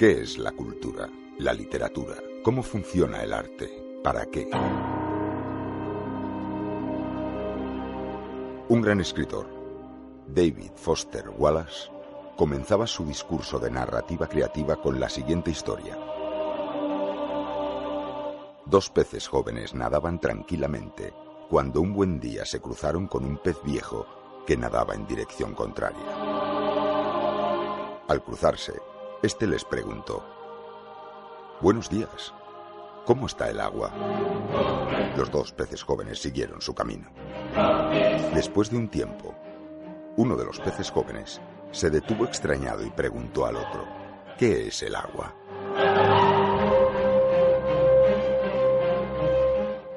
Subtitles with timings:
[0.00, 1.10] ¿Qué es la cultura?
[1.40, 2.16] La literatura.
[2.42, 4.00] ¿Cómo funciona el arte?
[4.02, 4.48] ¿Para qué?
[8.70, 9.46] Un gran escritor,
[10.26, 11.90] David Foster Wallace,
[12.34, 15.98] comenzaba su discurso de narrativa creativa con la siguiente historia.
[18.64, 21.12] Dos peces jóvenes nadaban tranquilamente
[21.50, 24.06] cuando un buen día se cruzaron con un pez viejo
[24.46, 26.16] que nadaba en dirección contraria.
[28.08, 28.80] Al cruzarse,
[29.22, 30.24] este les preguntó,
[31.60, 32.32] Buenos días,
[33.04, 33.92] ¿cómo está el agua?
[35.16, 37.10] Los dos peces jóvenes siguieron su camino.
[38.34, 39.34] Después de un tiempo,
[40.16, 41.38] uno de los peces jóvenes
[41.70, 43.84] se detuvo extrañado y preguntó al otro,
[44.38, 45.34] ¿qué es el agua?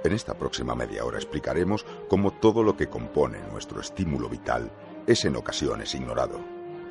[0.04, 4.70] En esta próxima media hora explicaremos cómo todo lo que compone nuestro estímulo vital
[5.08, 6.42] es en ocasiones ignorado,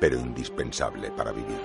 [0.03, 1.61] pero indispensable para vivir.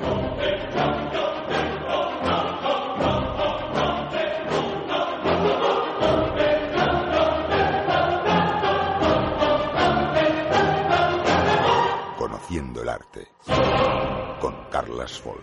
[12.16, 13.27] Conociendo el arte
[14.41, 15.42] con Carlas Folk.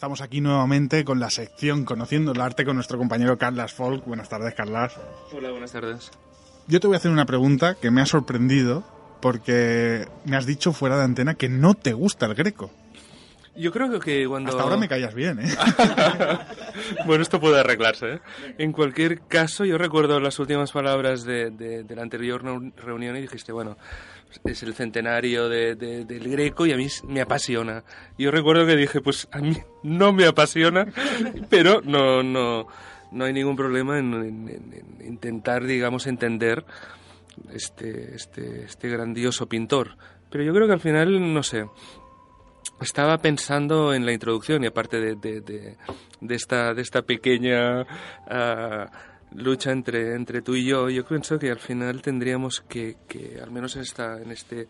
[0.00, 4.06] Estamos aquí nuevamente con la sección Conociendo el Arte con nuestro compañero Carlas Folk.
[4.06, 4.98] Buenas tardes, Carlas.
[5.30, 6.10] Hola, buenas tardes.
[6.68, 8.82] Yo te voy a hacer una pregunta que me ha sorprendido
[9.20, 12.70] porque me has dicho fuera de antena que no te gusta el greco.
[13.54, 14.48] Yo creo que cuando...
[14.48, 15.54] Hasta ahora me callas bien, ¿eh?
[17.06, 18.14] bueno, esto puede arreglarse.
[18.14, 18.20] ¿eh?
[18.56, 22.42] En cualquier caso, yo recuerdo las últimas palabras de, de, de la anterior
[22.78, 23.76] reunión y dijiste, bueno,
[24.44, 27.84] es el centenario de, de, del Greco y a mí me apasiona.
[28.18, 30.86] Yo recuerdo que dije, pues a mí no me apasiona,
[31.48, 32.66] pero no, no,
[33.12, 36.64] no hay ningún problema en, en, en intentar, digamos, entender
[37.52, 39.96] este, este, este grandioso pintor.
[40.30, 41.66] Pero yo creo que al final, no sé,
[42.80, 48.86] estaba pensando en la introducción y aparte de, de, esta, de esta pequeña uh,
[49.34, 53.50] lucha entre, entre tú y yo, yo pienso que al final tendríamos que, que al
[53.50, 54.68] menos en esta, en este,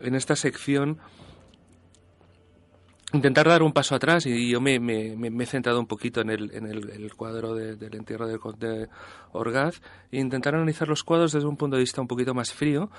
[0.00, 0.98] en esta sección,
[3.14, 4.26] intentar dar un paso atrás.
[4.26, 7.76] Y yo me, me, he centrado un poquito en el, en el, el cuadro de,
[7.76, 8.88] del entierro conde
[9.32, 9.80] Orgaz
[10.10, 12.90] e intentar analizar los cuadros desde un punto de vista un poquito más frío,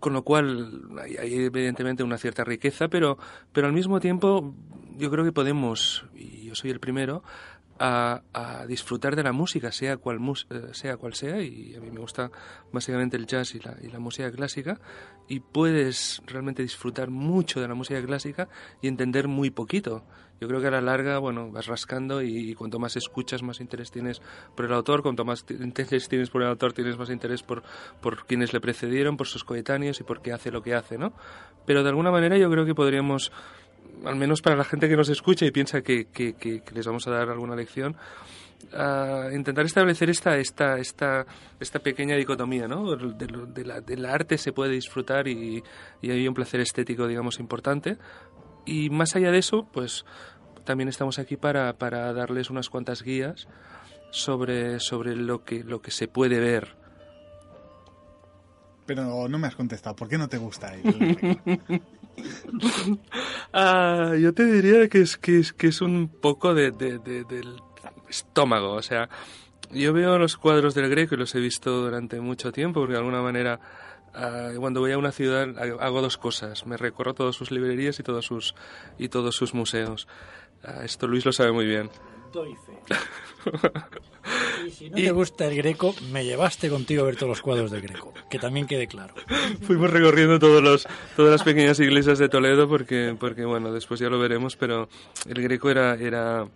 [0.00, 3.18] con lo cual hay, hay, evidentemente una cierta riqueza, pero,
[3.52, 4.54] pero al mismo tiempo
[4.96, 7.22] yo creo que podemos, y yo soy el primero,
[7.78, 10.18] a, disfrutar de la música, sea cual,
[10.50, 12.30] eh, sea cual sea, y a mí me gusta
[12.72, 14.80] básicamente el jazz y la, y la música clásica,
[15.28, 18.48] y puedes realmente disfrutar mucho de la música clásica
[18.82, 20.04] y entender muy poquito.
[20.40, 23.60] Yo creo que a la larga, bueno, vas rascando y, y, cuanto más escuchas, más
[23.60, 24.22] interés tienes
[24.54, 27.64] por el autor, cuanto más interés tienes por el autor, tienes más interés por,
[28.00, 31.12] por quienes le precedieron, por sus coetáneos y por qué hace lo que hace, ¿no?
[31.66, 33.32] Pero de alguna manera yo creo que podríamos
[34.04, 36.86] al menos para la gente que nos escucha y piensa que, que, que, que les
[36.86, 37.96] vamos a dar alguna lección,
[38.72, 41.26] uh, intentar establecer esta, esta, esta,
[41.60, 42.96] esta pequeña dicotomía, ¿no?
[42.96, 45.62] De, de, la, del arte se puede disfrutar y,
[46.02, 47.98] y hay un placer estético, digamos, importante.
[48.66, 50.04] Y más allá de eso, pues
[50.64, 53.48] también estamos aquí para, para darles unas cuantas guías
[54.10, 56.76] sobre, sobre lo, que, lo que se puede ver
[58.88, 59.94] pero no me has contestado.
[59.94, 60.82] ¿Por qué no te gusta el
[63.52, 67.24] ah, yo te diría que es, que es, que es un poco de, de, de,
[67.24, 67.60] del
[68.08, 68.72] estómago.
[68.72, 69.08] O sea,
[69.70, 72.98] yo veo los cuadros del Greco y los he visto durante mucho tiempo, porque de
[72.98, 73.60] alguna manera
[74.14, 75.48] uh, cuando voy a una ciudad
[75.80, 76.66] hago dos cosas.
[76.66, 78.54] Me recorro todas sus librerías y todos sus,
[78.98, 80.08] y todos sus museos.
[80.64, 81.90] Ah, esto Luis lo sabe muy bien.
[82.32, 82.78] Doy fe.
[84.66, 87.70] Y si no te gusta el Greco, me llevaste contigo a ver todos los cuadros
[87.70, 89.14] del Greco, que también quede claro.
[89.62, 90.86] Fuimos recorriendo todos los,
[91.16, 94.88] todas las pequeñas iglesias de Toledo porque, porque, bueno, después ya lo veremos, pero
[95.26, 96.46] el Greco era, era,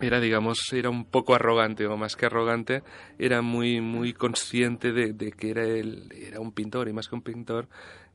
[0.00, 2.82] era digamos, era un poco arrogante, o más que arrogante,
[3.18, 7.14] era muy, muy consciente de, de que era, el, era un pintor, y más que
[7.16, 7.68] un pintor,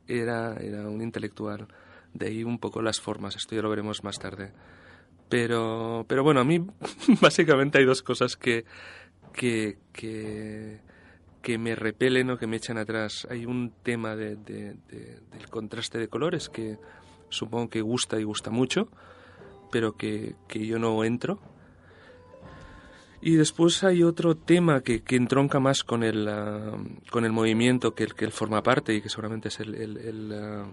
[0.08, 1.66] era, era un intelectual.
[2.14, 4.52] De ahí un poco las formas, esto ya lo veremos más tarde.
[5.32, 6.60] Pero, pero bueno, a mí
[7.22, 8.66] básicamente hay dos cosas que,
[9.32, 13.26] que, que, me repelen o que me echan atrás.
[13.30, 16.76] Hay un tema de, del contraste de colores que
[17.30, 18.88] supongo que gusta y gusta mucho,
[19.70, 21.40] pero que, que yo no entro.
[23.22, 26.76] Y después hay otro tema que, que entronca más con el, ah,
[27.10, 30.66] con el movimiento que, que él forma parte y que seguramente es el, el, ah,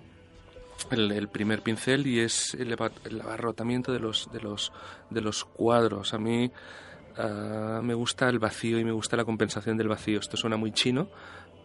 [0.91, 2.73] el, primer pincel y es el,
[3.21, 4.71] abarrotamiento de los, de los,
[5.09, 6.13] de los cuadros.
[6.13, 6.51] A mí
[7.17, 10.19] ah, me gusta el vacío y me gusta la compensación del vacío.
[10.19, 11.09] Esto suena muy chino,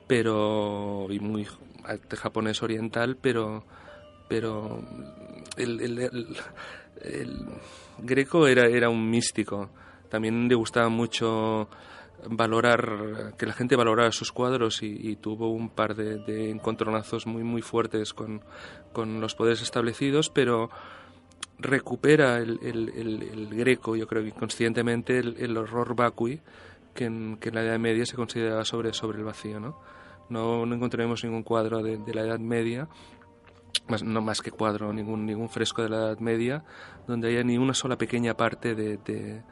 [0.07, 1.47] pero y muy
[2.17, 3.65] japonés oriental, pero
[4.29, 4.83] pero
[5.57, 7.47] el, el,
[7.99, 9.71] greco era, era un místico.
[10.09, 11.69] También le gustaba mucho
[12.29, 17.63] valorar, que la gente valorara sus cuadros y, tuvo un par de, encontronazos muy, muy
[17.63, 18.43] fuertes con,
[18.93, 20.71] con los poderes establecidos, pero
[21.59, 26.41] recupera el, el, greco, yo creo que inconscientemente, el, horror vacui
[26.95, 29.61] que en, que en, la Edad Media se consideraba sobre, sobre el vacío.
[29.61, 29.79] ¿no?
[30.29, 32.89] No, no encontraremos ningún cuadro de, la Edad Media,
[33.89, 36.65] más, no más que cuadro, ningún, ningún fresco de la Edad Media,
[37.07, 39.43] donde haya ni una sola pequeña parte de de,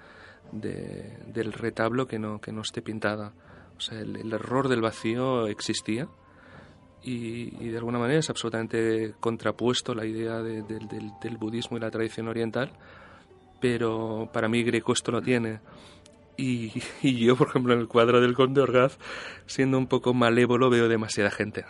[0.53, 3.33] del retablo que no, que no esté pintada.
[3.77, 6.09] O sea, el, error del vacío existía
[7.03, 12.71] y, de alguna manera es absolutamente contrapuesto la idea del, budismo y la tradición oriental,
[13.61, 15.61] pero para mí Greco esto lo tiene.
[16.37, 16.73] Y,
[17.03, 18.99] y yo, por ejemplo, en el cuadro del Conde Orgaz,
[19.47, 21.65] siendo un poco malévolo, veo demasiada gente.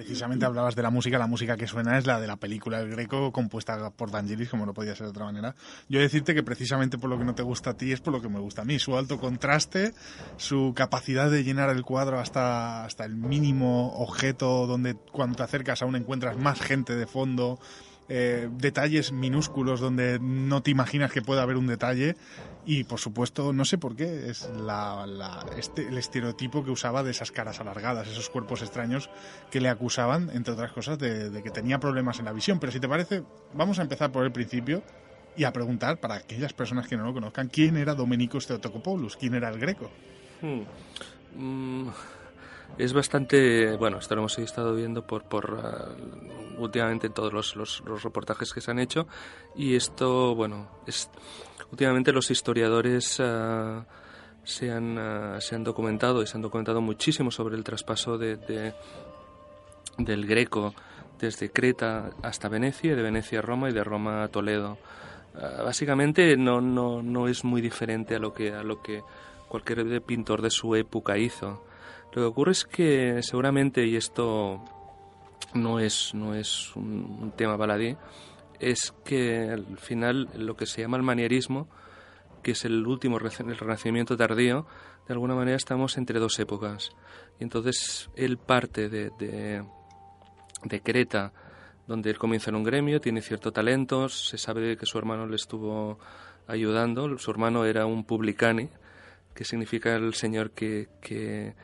[0.00, 2.88] Precisamente hablabas de la música, la música que suena es la de la película El
[2.88, 5.54] Greco, compuesta por Dangelis, como no podía ser de otra manera.
[5.90, 8.22] Yo decirte que precisamente por lo que no te gusta a ti es por lo
[8.22, 9.92] que me gusta a mí, su alto contraste,
[10.38, 15.82] su capacidad de llenar el cuadro hasta, hasta el mínimo objeto, donde cuando te acercas
[15.82, 17.58] aún encuentras más gente de fondo,
[18.12, 22.16] eh, detalles minúsculos donde no te imaginas que pueda haber un detalle.
[22.66, 24.50] Y por supuesto no sé por qué es
[25.56, 29.08] este, el estereotipo que usaba de esas caras alargadas esos cuerpos extraños
[29.50, 32.58] que le acusaban entre otras cosas de, que tenía problemas en la visión.
[32.58, 33.22] Pero si te parece
[33.54, 34.82] vamos a empezar por el principio
[35.36, 39.34] y a preguntar para aquellas personas que no lo conozcan quién era Domenico Theotokopoulos quién
[39.34, 39.88] era el greco
[40.42, 40.62] hmm.
[41.36, 41.90] mm,
[42.78, 45.88] es bastante bueno esto lo hemos estado viendo por por ah,
[46.58, 49.06] últimamente en todos los, los, reportajes que se han hecho
[49.54, 51.10] y esto bueno es
[51.70, 53.84] últimamente los historiadores ah,
[54.44, 58.74] se han ah, se han documentado y se han documentado muchísimo sobre el traspaso de
[59.98, 60.74] del Greco
[61.18, 64.78] desde Creta hasta Venecia, de Venecia a Roma y de Roma a Toledo.
[65.34, 69.02] básicamente no, no, no es muy diferente a lo que a lo que
[69.48, 71.62] cualquier pintor de su época hizo.
[72.12, 74.62] Lo que ocurre es que seguramente, y esto
[75.54, 77.96] no es, no es un, tema baladí,
[78.58, 81.68] es que al final lo que se llama el manierismo,
[82.42, 84.66] que es el último el renacimiento tardío,
[85.06, 86.90] de alguna manera estamos entre dos épocas.
[87.38, 89.64] Y entonces él parte de, de,
[90.64, 91.32] de Creta,
[91.86, 95.36] donde él comienza en un gremio, tiene cierto talento, se sabe que su hermano le
[95.36, 95.98] estuvo
[96.46, 98.68] ayudando, su hermano era un publicani,
[99.34, 101.54] que significa el señor que, que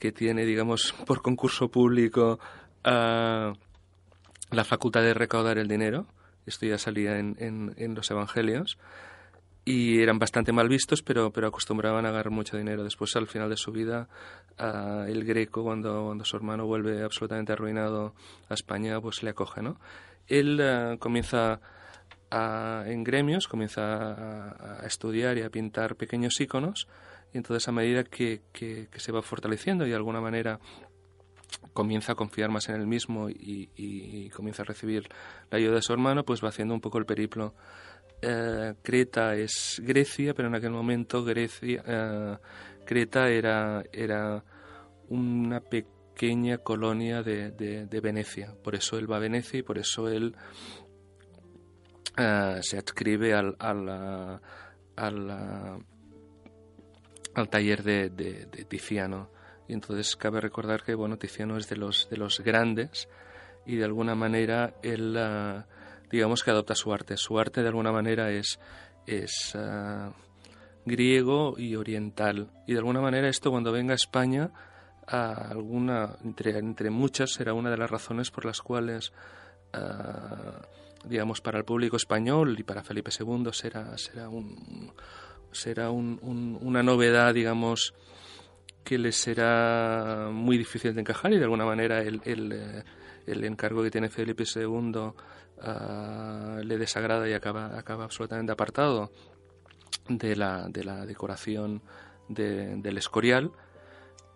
[0.00, 2.40] que tiene, digamos, por concurso público
[2.82, 3.54] la
[4.64, 6.06] facultad de recaudar el dinero.
[6.46, 8.78] Esto ya salía en, en, los evangelios.
[9.64, 12.82] Y eran bastante mal vistos, pero, pero acostumbraban a ganar mucho dinero.
[12.82, 14.08] Después, al final de su vida,
[14.58, 18.14] el greco, cuando, cuando su hermano vuelve absolutamente arruinado
[18.48, 19.78] a España, pues le acoge, ¿no?
[20.26, 21.60] Él comienza
[22.32, 26.88] en gremios, comienza a, estudiar y a pintar pequeños iconos
[27.32, 30.58] y entonces a medida que, que, se va fortaleciendo y de alguna manera
[31.72, 35.08] comienza a confiar más en él mismo y, comienza a recibir
[35.50, 37.54] la ayuda de su hermano, pues va haciendo un poco el periplo.
[38.22, 42.36] Eh, Creta es Grecia, pero en aquel momento Grecia, eh,
[42.84, 44.44] Creta era, era
[45.08, 48.54] una pequeña colonia de, de, Venecia.
[48.62, 50.34] Por eso él va a Venecia y por eso él
[52.16, 54.40] eh, se adscribe al, al, al,
[54.96, 55.84] al
[57.48, 59.30] taller de, de, Tiziano.
[59.68, 63.08] Y entonces cabe recordar que bueno, Tiziano es de los, de los grandes
[63.66, 65.66] y de alguna manera él, ah,
[66.10, 67.16] digamos que adopta su arte.
[67.16, 68.58] Su arte de alguna manera es,
[69.06, 70.12] es ah,
[70.84, 72.50] griego y oriental.
[72.66, 74.50] Y de alguna manera esto cuando venga a España,
[75.06, 79.12] alguna, entre, entre muchas, será una de las razones por las cuales
[81.04, 84.92] digamos, para el público español y para Felipe II será, será, un,
[85.52, 87.94] será una novedad, digamos,
[88.84, 92.84] que le será muy difícil de encajar y de alguna manera el, el, eh,
[93.26, 95.12] encargo que tiene Felipe II
[95.62, 99.12] ah, le desagrada y acaba, acaba absolutamente apartado
[100.08, 101.82] de la, de la decoración
[102.28, 103.52] del Escorial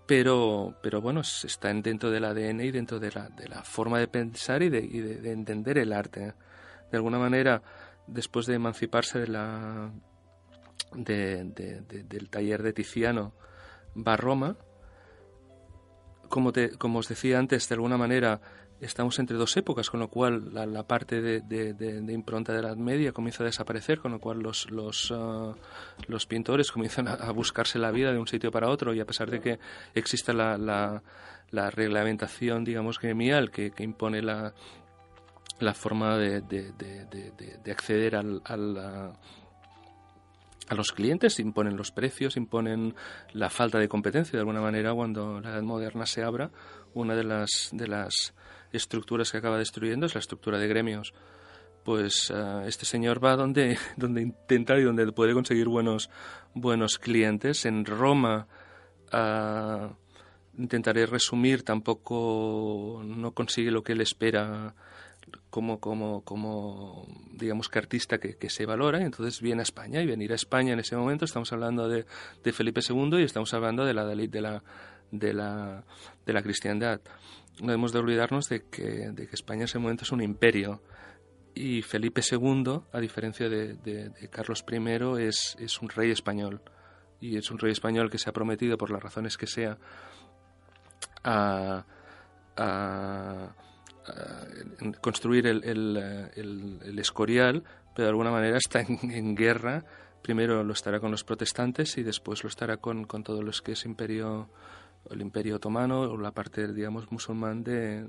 [0.07, 4.09] pero, pero bueno, está dentro del ADN y dentro de la, de la forma de
[4.09, 6.35] pensar y de, de, entender el arte.
[6.91, 7.63] De alguna manera,
[8.07, 9.91] después de emanciparse de la,
[10.95, 13.33] del taller de Tiziano,
[13.97, 14.57] va a Roma.
[16.29, 18.41] Como, te, como os decía antes, de alguna manera
[18.81, 23.43] estamos entre dos épocas, con lo cual la, parte de, impronta de la Media comienza
[23.43, 25.55] a desaparecer, con lo cual los, los, ah,
[26.07, 29.31] los pintores comienzan a, buscarse la vida de un sitio para otro y a pesar
[29.31, 29.59] de que
[29.95, 34.53] exista la, la, reglamentación, digamos, gremial que, que impone la,
[35.61, 36.43] la forma de,
[37.71, 39.15] acceder al, al
[40.69, 42.95] a los clientes, imponen los precios, imponen
[43.33, 44.33] la falta de competencia.
[44.33, 46.51] De alguna manera, cuando la edad moderna se abra,
[46.95, 48.35] una de las, de las
[48.73, 51.13] estructuras que acaba destruyendo es la estructura de gremios.
[51.85, 56.11] Pues eh, este señor va donde, donde intenta y donde puede conseguir buenos,
[56.55, 57.67] buenos clientes.
[57.67, 58.47] En Roma,
[59.13, 59.95] uh,
[60.59, 64.75] intentaré resumir, tampoco no consigue lo que él espera
[65.51, 70.01] como, como, como digamos que artista que, que, se valora y entonces viene a España
[70.03, 72.07] y venir a España en ese momento estamos hablando de,
[72.43, 74.63] de Felipe II y estamos hablando de la de la
[75.11, 75.85] de la,
[76.27, 77.01] de la cristiandad
[77.61, 80.81] no debemos de olvidarnos de que, de que España en ese momento es un imperio
[81.55, 86.61] y Felipe II, a diferencia de, de, Carlos I, es, es, un rey español.
[87.21, 89.79] Y es un rey español que se ha prometido, por las razones que sea,
[91.23, 91.87] a,
[92.57, 93.55] a,
[95.01, 99.85] construir el, el, el, Escorial, pero de alguna manera está en, guerra.
[100.23, 103.73] Primero lo estará con los protestantes y después lo estará con, con todo lo que
[103.73, 104.49] es imperio
[105.11, 108.07] el Imperio Otomano o la parte, digamos, musulmán de,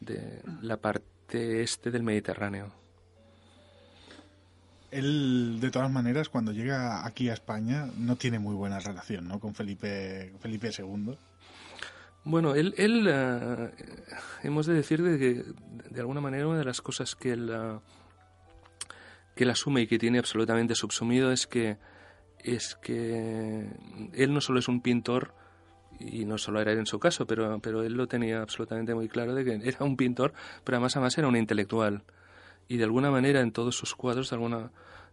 [0.00, 2.72] de, la parte este del Mediterráneo.
[4.90, 9.40] Él, de todas maneras, cuando llega aquí a España, no tiene muy buena relación ¿no?
[9.40, 11.16] con Felipe, Felipe II.
[12.24, 13.70] Bueno, él, él eh,
[14.42, 15.44] hemos de decir de que,
[15.90, 17.78] de alguna manera, una de las cosas que él, eh,
[19.34, 21.78] que él asume y que tiene absolutamente subsumido es que,
[22.38, 23.68] es que
[24.12, 25.34] él no solo es un pintor,
[26.00, 29.34] y no solo era en su caso, pero, pero él lo tenía absolutamente muy claro
[29.34, 30.32] de que era un pintor,
[30.64, 32.02] pero además además era un intelectual.
[32.68, 34.70] Y de alguna manera en todos sus cuadros, de alguna,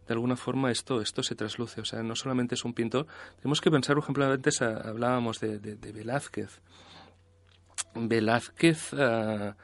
[0.08, 1.82] de alguna forma, esto, esto se trasluce.
[1.82, 5.60] O sea, no solamente es un pintor, tenemos que pensar, por ejemplo, antes hablábamos de,
[5.60, 6.62] de, Velázquez.
[7.96, 9.56] Velázquez ah,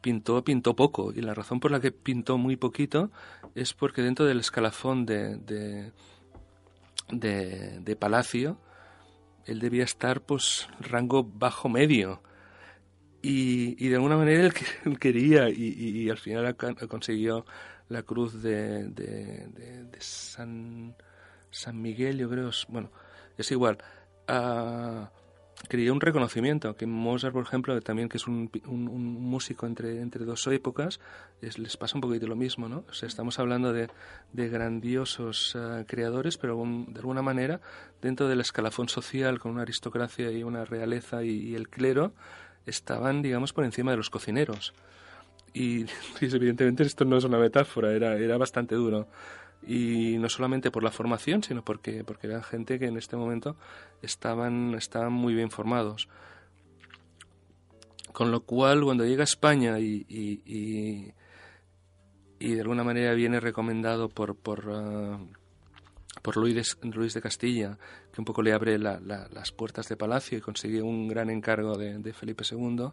[0.00, 3.10] pintó, pintó poco, y la razón por la que pintó muy poquito
[3.54, 5.36] es porque dentro del escalafón de,
[7.10, 8.58] de, de Palacio,
[9.48, 12.22] él debía estar pues rango bajo medio.
[13.22, 14.52] Y, y de alguna manera él,
[15.00, 17.44] quería y, al final consiguió
[17.88, 20.94] la cruz de, de, San,
[21.50, 22.92] San Miguel, yo creo, bueno,
[23.36, 23.78] es igual.
[24.28, 25.06] Uh,
[25.66, 30.24] quería un reconocimiento, que Mozart, por ejemplo, también que es un, un, músico entre, entre
[30.24, 31.00] dos épocas,
[31.40, 32.84] les pasa un poquito lo mismo, ¿no?
[32.88, 33.88] O sea, estamos hablando de,
[34.32, 37.60] de grandiosos eh, creadores, pero de alguna manera,
[38.00, 42.12] dentro del escalafón social, con una aristocracia y una realeza y, el clero,
[42.64, 44.74] estaban, digamos, por encima de los cocineros.
[45.52, 45.84] Y,
[46.20, 49.08] y, evidentemente esto no es una metáfora, era, era bastante duro
[49.66, 53.56] y no solamente por la formación, sino porque, porque eran gente que en este momento
[54.02, 56.08] estaban, estaban muy bien formados.
[58.12, 61.12] Con lo cual, cuando llega a España y, y,
[62.38, 65.18] y, de alguna manera viene recomendado por, por, ah,
[66.22, 67.78] por Luis, de, Luis de Castilla,
[68.12, 72.12] que un poco le abre las puertas de palacio y consigue un gran encargo de
[72.12, 72.90] Felipe II,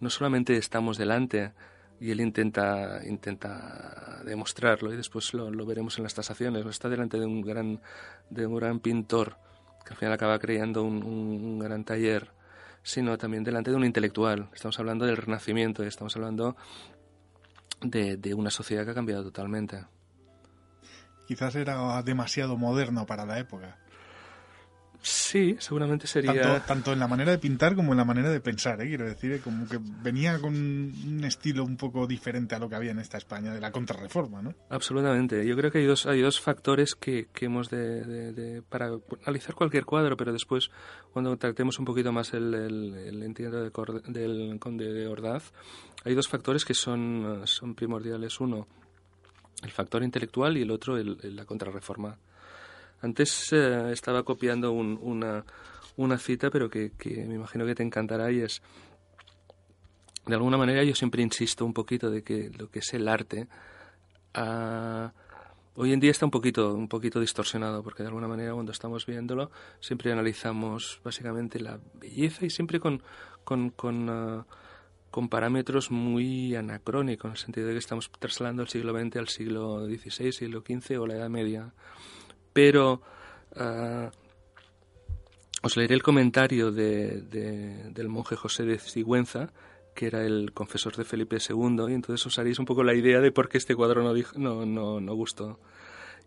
[0.00, 1.52] no solamente estamos delante
[2.00, 6.64] y él intenta, intenta demostrarlo y después lo, veremos en las tasaciones.
[6.66, 7.80] Está delante de un gran,
[8.30, 9.36] de un gran pintor
[9.84, 12.30] que al final acaba creando un, gran taller,
[12.82, 14.48] sino también delante de un intelectual.
[14.54, 16.56] Estamos hablando del Renacimiento, estamos hablando
[17.80, 19.84] de, de una sociedad que ha cambiado totalmente.
[21.26, 23.78] Quizás era demasiado moderno para la época.
[25.10, 26.62] Sí, seguramente sería...
[26.66, 28.88] Tanto, en la manera de pintar como en la manera de pensar, ¿eh?
[28.88, 29.40] quiero decir, ¿eh?
[29.40, 33.16] como que venía con un estilo un poco diferente a lo que había en esta
[33.16, 34.54] España de la contrarreforma, ¿no?
[34.68, 35.46] Absolutamente.
[35.46, 38.90] Yo creo que hay dos, hay dos factores que, que hemos de, para
[39.24, 40.70] analizar cualquier cuadro, pero después,
[41.14, 45.52] cuando tratemos un poquito más el, el, entiendo del conde de Ordaz,
[46.04, 48.40] hay dos factores que son, son primordiales.
[48.40, 48.68] Uno,
[49.62, 52.18] el factor intelectual y el otro, el, la contrarreforma.
[53.00, 55.44] Antes eh, estaba copiando una,
[55.96, 58.60] una, cita, pero que, me imagino que te encantará y es,
[60.26, 63.46] de alguna manera yo siempre insisto un poquito de que lo que es el arte
[64.34, 65.12] ah,
[65.76, 69.06] hoy en día está un poquito, un poquito distorsionado, porque de alguna manera cuando estamos
[69.06, 73.00] viéndolo siempre analizamos básicamente la belleza y siempre con,
[73.44, 74.44] con, ah,
[75.10, 79.28] con parámetros muy anacrónicos, en el sentido de que estamos trasladando el siglo XX al
[79.28, 81.72] siglo XVI, siglo XV o la Edad Media.
[82.58, 83.00] Pero
[83.54, 84.10] uh,
[85.62, 89.52] os leeré el comentario de, del monje José de Sigüenza,
[89.94, 93.20] que era el confesor de Felipe II, y entonces os haréis un poco la idea
[93.20, 95.60] de por qué este cuadro no, no, no, no gustó.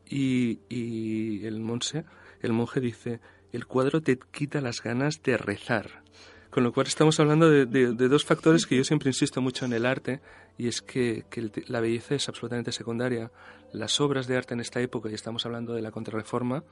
[0.09, 2.05] Y, y el, monje,
[2.39, 3.19] el monje dice,
[3.51, 6.01] el cuadro te quita las ganas de rezar.
[6.50, 9.85] Con lo cual estamos hablando de, dos factores que yo siempre insisto mucho en el
[9.85, 10.21] arte,
[10.58, 11.25] y es que,
[11.67, 13.31] la belleza es absolutamente secundaria.
[13.74, 16.63] Las obras de arte en esta época, y estamos hablando de la contrarreforma,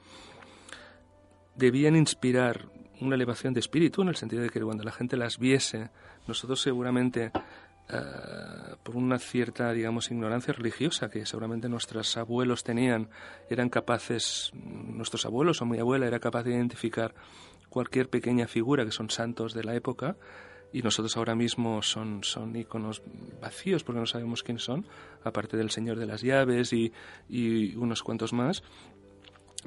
[1.56, 2.68] debían inspirar
[3.00, 5.90] una elevación de espíritu, en el sentido de que cuando la gente las viese,
[6.26, 7.32] nosotros seguramente,
[7.88, 7.98] eh,
[8.82, 13.08] por una cierta, digamos, ignorancia religiosa que seguramente nuestros abuelos tenían,
[13.48, 17.14] eran capaces, nuestros abuelos o mi abuela era capaz de identificar
[17.70, 20.16] cualquier pequeña figura que son santos de la época
[20.72, 23.02] y nosotros ahora mismo son, son iconos
[23.40, 24.86] vacíos porque no sabemos quiénes son,
[25.24, 26.92] aparte del Señor de las Llaves y,
[27.28, 28.62] y unos cuantos más,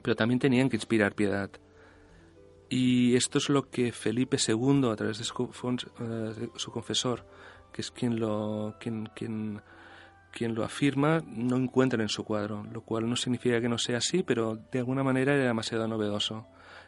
[0.02, 1.50] pero también tenían que inspirar piedad.
[2.70, 5.44] Y esto es lo que Felipe II, a través de su,
[6.00, 7.24] eh, su confesor,
[7.72, 9.62] que es quien lo, quien, quien,
[10.32, 13.98] quien lo afirma, no encuentra en su cuadro, lo cual no significa que no sea
[13.98, 16.48] así, pero de alguna manera era demasiado novedoso.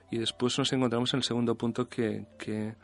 [0.09, 2.75] Y después nos encontramos en el segundo punto que, que,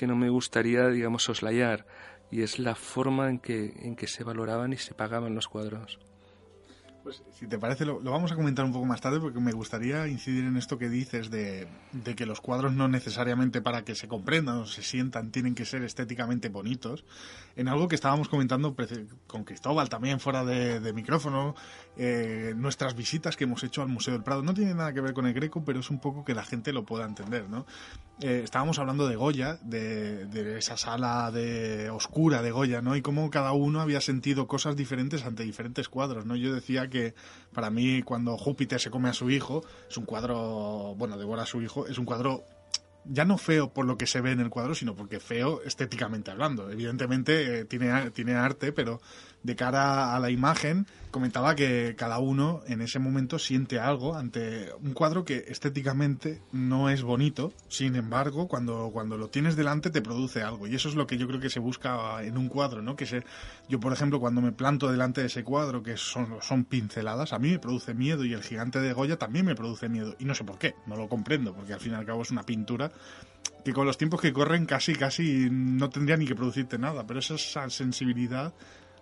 [0.00, 1.84] que no me gustaría, digamos, soslayar,
[2.30, 5.98] y es la forma en que, en que se valoraban y se pagaban los cuadros.
[7.02, 10.06] Pues si te parece, lo, vamos a comentar un poco más tarde porque me gustaría
[10.06, 11.66] incidir en esto que dices de,
[12.14, 15.82] que los cuadros no necesariamente para que se comprendan o se sientan tienen que ser
[15.82, 17.04] estéticamente bonitos.
[17.56, 18.76] En algo que estábamos comentando
[19.26, 21.54] con Cristóbal también fuera de, micrófono,
[21.96, 24.42] eh, nuestras visitas que hemos hecho al Museo del Prado.
[24.42, 26.72] No tiene nada que ver con el Greco, pero es un poco que la gente
[26.72, 27.64] lo pueda entender, ¿no?
[28.22, 32.94] Eh, estábamos hablando de Goya, de, de, esa sala de oscura de Goya, ¿no?
[32.94, 36.36] Y cómo cada uno había sentido cosas diferentes ante diferentes cuadros, ¿no?
[36.36, 37.14] Yo decía que
[37.52, 41.46] para mí cuando Júpiter se come a su hijo, es un cuadro, bueno, devora a
[41.46, 42.44] su hijo, es un cuadro
[43.04, 46.30] ya no feo por lo que se ve en el cuadro, sino porque feo estéticamente
[46.30, 46.70] hablando.
[46.70, 49.00] Evidentemente eh, tiene, tiene arte, pero
[49.42, 54.72] de cara a la imagen, comentaba que cada uno en ese momento siente algo ante
[54.82, 60.02] un cuadro que estéticamente no es bonito, sin embargo, cuando, cuando lo tienes delante te
[60.02, 60.66] produce algo.
[60.66, 62.96] Y eso es lo que yo creo que se busca en un cuadro, ¿no?
[62.96, 63.24] Que se,
[63.68, 67.38] yo, por ejemplo, cuando me planto delante de ese cuadro, que son, son pinceladas, a
[67.38, 70.14] mí me produce miedo y el gigante de Goya también me produce miedo.
[70.18, 72.30] Y no sé por qué, no lo comprendo, porque al fin y al cabo es
[72.30, 72.92] una pintura
[73.64, 77.20] que con los tiempos que corren casi, casi no tendría ni que producirte nada, pero
[77.20, 78.54] esa sensibilidad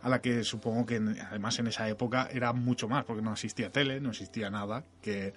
[0.02, 3.70] a la que supongo que además en esa época era mucho más, porque no existía
[3.70, 5.32] tele, no existía nada, que,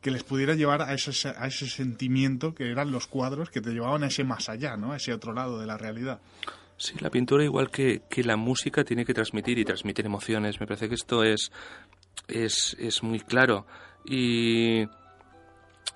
[0.00, 3.70] que les pudiera llevar a ese, a ese sentimiento que eran los cuadros que te
[3.70, 4.92] llevaban a ese más allá, ¿no?
[4.92, 6.20] a ese otro lado de la realidad.
[6.76, 10.60] Sí, la pintura igual que, que la música tiene que transmitir y transmitir emociones.
[10.60, 11.50] Me parece que esto es,
[12.28, 13.66] es, es muy claro.
[14.04, 14.84] Y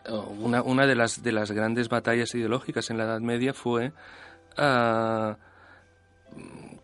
[0.09, 3.92] oh, una, una de, las, de las grandes batallas ideológicas en la Edad Media fue...
[4.59, 5.35] Uh,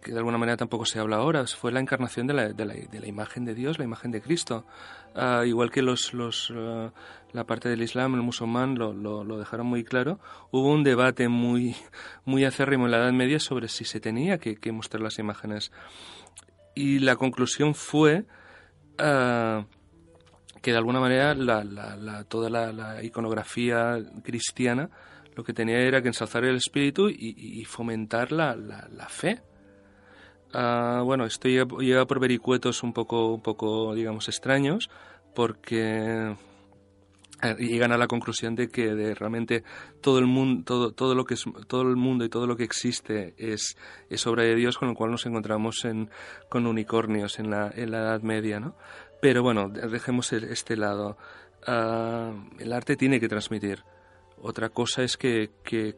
[0.00, 3.54] que de alguna manera tampoco se habla ahora, fue la encarnación de la, imagen de
[3.54, 4.64] Dios, la imagen de Cristo.
[5.14, 6.12] Ah, igual que los,
[6.54, 6.92] ah,
[7.32, 11.74] la parte del Islam, el musulmán, lo, dejaron muy claro, hubo un debate muy,
[12.24, 15.72] muy acérrimo en la Edad Media sobre si se tenía que, mostrar las imágenes.
[16.74, 18.24] Y la conclusión fue
[19.00, 19.64] uh,
[20.62, 21.34] que de alguna manera
[22.28, 24.90] toda la, iconografía cristiana
[25.38, 29.40] lo que tenía era que ensalzar el espíritu y, fomentar la, la, fe.
[30.52, 34.90] Uh, bueno, esto llega, por vericuetos un poco, un poco, digamos, extraños,
[35.36, 36.34] porque
[37.40, 39.62] eh, llegan a la conclusión de que realmente
[40.00, 42.64] todo el mundo, todo, todo lo que es, todo el mundo y todo lo que
[42.64, 43.76] existe es,
[44.10, 46.10] es obra de Dios, con lo cual nos encontramos en,
[46.48, 48.74] con unicornios en la, en la Edad Media, ¿no?
[49.22, 51.16] Pero bueno, dejemos este lado.
[51.64, 53.84] Uh, el arte tiene que transmitir
[54.40, 55.94] Otra cosa es que, que,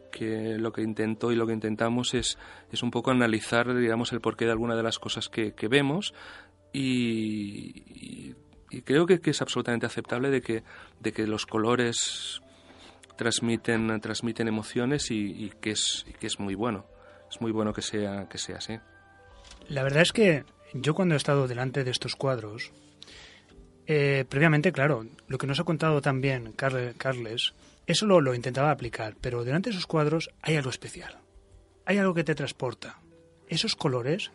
[0.59, 2.39] lo que intento y lo que intentamos es,
[2.73, 6.15] es un poco analizar, digamos, el porqué de alguna de las cosas que, vemos
[6.73, 8.35] y,
[8.85, 10.63] creo que, es absolutamente aceptable de que,
[11.01, 12.41] de que los colores
[13.17, 16.87] transmiten, transmiten emociones y, que es, que es muy bueno.
[17.31, 18.79] Es muy bueno que sea, que sea así.
[19.69, 22.73] La verdad es que yo cuando he estado delante de estos cuadros,
[23.87, 27.55] eh, previamente, claro, lo que nos ha contado también Carles,
[27.91, 31.19] eso lo, lo intentaba aplicar, pero delante de esos cuadros hay algo especial.
[31.85, 32.99] Hay algo que te transporta.
[33.49, 34.31] Esos colores,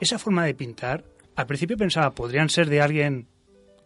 [0.00, 1.04] esa forma de pintar,
[1.36, 3.28] al principio pensaba, podrían ser de alguien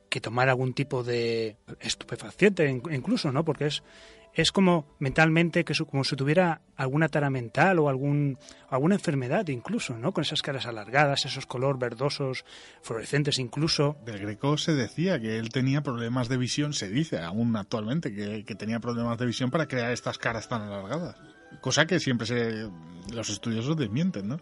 [0.08, 3.44] que tomara algún tipo de estupefaciente incluso, ¿no?
[3.44, 3.82] Porque es
[4.42, 9.96] es como mentalmente, que como si tuviera alguna tara mental o algún, alguna enfermedad incluso,
[9.96, 10.12] ¿no?
[10.12, 12.44] Con esas caras alargadas, esos color verdosos,
[12.82, 13.96] fluorescentes incluso.
[14.04, 18.44] Del Greco se decía que él tenía problemas de visión, se dice aún actualmente, que,
[18.44, 21.16] que tenía problemas de visión para crear estas caras tan alargadas.
[21.60, 22.68] Cosa que siempre se,
[23.12, 24.40] los estudiosos desmienten, ¿no?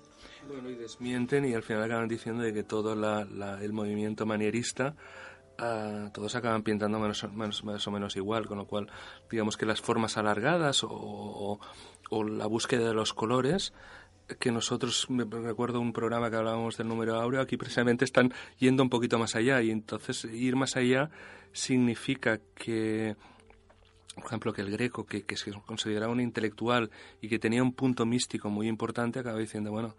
[0.48, 4.94] Bueno, y desmienten y al final acaban diciendo de que todo el movimiento manierista
[6.12, 7.24] todos acaban pintando más
[7.86, 8.90] o menos igual, con lo cual
[9.30, 11.58] digamos que las formas alargadas o,
[12.10, 13.72] la búsqueda de los colores
[14.40, 18.82] que nosotros, me recuerdo un programa que hablábamos del número áureo, aquí precisamente están yendo
[18.82, 21.10] un poquito más allá y entonces ir más allá
[21.52, 23.14] significa que,
[24.16, 26.90] por ejemplo, que el Greco, que, que se consideraba un intelectual
[27.20, 29.94] y que tenía un punto místico muy importante, acaba diciendo, bueno,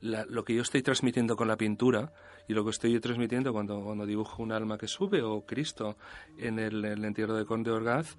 [0.00, 2.12] lo que yo estoy transmitiendo con la pintura
[2.46, 5.96] y lo que estoy transmitiendo cuando, cuando dibujo un alma que sube o Cristo
[6.38, 8.16] en el, entierro de Conde Orgaz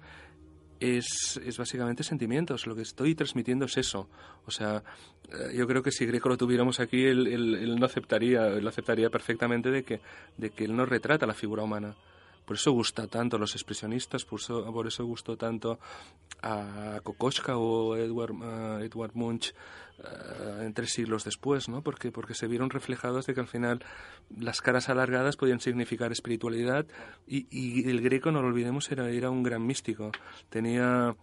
[0.78, 2.66] es, es, básicamente sentimientos.
[2.66, 4.08] Lo que estoy transmitiendo es eso.
[4.46, 4.82] O sea,
[5.30, 9.10] eh, yo creo que si Greco lo tuviéramos aquí, él, él, no aceptaría, él aceptaría
[9.10, 10.00] perfectamente de que,
[10.36, 11.94] de que él no retrata la figura humana.
[12.50, 15.78] Por eso gusta tanto a los expresionistas, por eso, por eso gustó tanto
[16.42, 19.54] a Kokoschka o Edward, uh, Edward Munch
[20.00, 21.80] uh, en tres siglos después, ¿no?
[21.80, 23.84] Porque, porque se vieron reflejados de que al final
[24.36, 26.86] las caras alargadas podían significar espiritualidad
[27.24, 30.10] y, el greco, no lo olvidemos, era, era un gran místico.
[30.48, 31.14] Tenía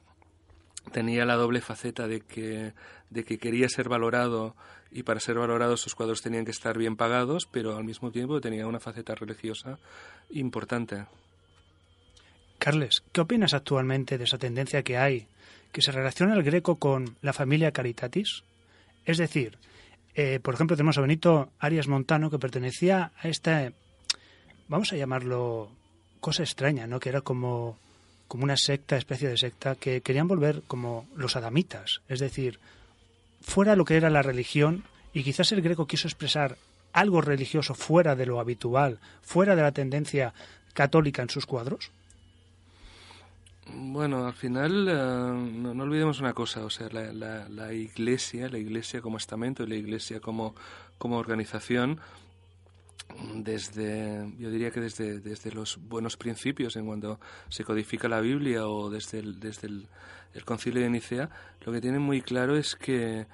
[0.93, 2.71] tenía la doble faceta de que,
[3.09, 4.55] de que quería ser valorado
[4.91, 8.41] y para ser valorados sus cuadros tenían que estar bien pagados, pero al mismo tiempo
[8.41, 9.79] tenía una faceta religiosa
[10.29, 11.05] importante.
[12.59, 15.27] Carles, ¿qué opinas actualmente de esa tendencia que hay,
[15.71, 18.43] que se relaciona el greco con la familia Caritatis?
[19.05, 19.57] Es decir,
[20.15, 23.71] eh, por ejemplo, tenemos a Benito Arias Montano, que pertenecía a esta,
[24.67, 25.69] vamos a llamarlo,
[26.19, 26.99] cosa extraña, ¿no?
[26.99, 27.77] Que era como
[28.27, 32.59] como una secta, especie de secta, que querían volver como los adamitas, es decir,
[33.41, 36.57] fuera lo que era la religión, y quizás el greco quiso expresar
[36.93, 40.33] algo religioso fuera de lo habitual, fuera de la tendencia
[40.73, 41.91] católica en sus cuadros?
[43.73, 49.01] Bueno, al final eh, no, olvidemos una cosa, o sea, la, la, iglesia, la iglesia
[49.01, 50.55] como estamento y la iglesia como,
[50.97, 51.99] como organización
[53.35, 58.67] desde, yo diría que desde, desde los buenos principios en cuando se codifica la Biblia
[58.67, 59.87] o desde el, desde el,
[60.45, 61.29] concilio de Nicea,
[61.65, 63.25] lo que tienen muy claro es que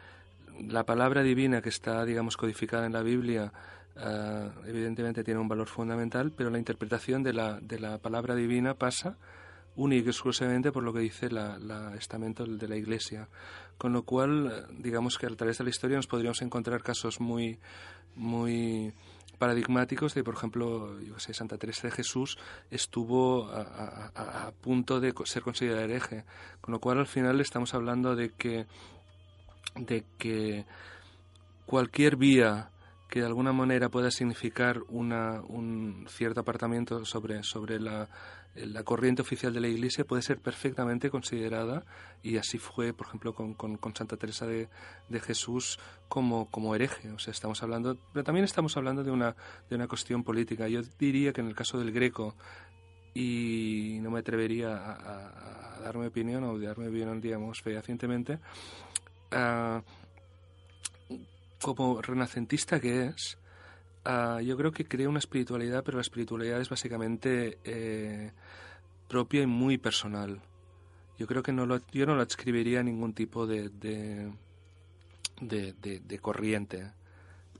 [0.67, 3.51] la palabra divina que está, digamos, codificada en la Biblia,
[3.97, 8.75] eh, evidentemente tiene un valor fundamental, pero la interpretación de la, de la palabra divina
[8.75, 9.17] pasa
[9.75, 13.27] única y exclusivamente por lo que dice la, estamento de la Iglesia.
[13.77, 17.59] Con lo cual, digamos que a través de la historia nos podríamos encontrar casos muy,
[18.15, 18.93] muy
[19.43, 22.37] paradigmáticos de, por ejemplo, yo sé, Santa Teresa de Jesús
[22.71, 26.23] estuvo a, punto de ser considerada hereje,
[26.61, 28.67] con lo cual al final estamos hablando de que,
[29.75, 30.65] de que
[31.65, 32.69] cualquier vía
[33.09, 38.07] que de alguna manera pueda significar una, un cierto apartamiento sobre, sobre la,
[38.55, 41.83] la corriente oficial de la Iglesia puede ser perfectamente considerada,
[42.21, 44.69] y así fue, por ejemplo, con, con, Santa Teresa de,
[45.09, 47.11] de, Jesús como, como hereje.
[47.11, 49.35] O sea, estamos hablando, pero también estamos hablando de una,
[49.69, 50.67] de una cuestión política.
[50.67, 52.35] Yo diría que en el caso del Greco,
[53.13, 58.39] y no me atrevería a, darme opinión o darme opinión, digamos, fehacientemente,
[59.31, 59.81] uh,
[61.61, 63.37] como renacentista que es,
[64.05, 68.31] Ah, yo creo que crea una espiritualidad, pero la espiritualidad es básicamente eh,
[69.07, 70.41] propia y muy personal.
[71.17, 74.33] Yo creo que no lo, yo no lo adscribiría a ningún tipo de, de,
[75.39, 76.91] de, corriente.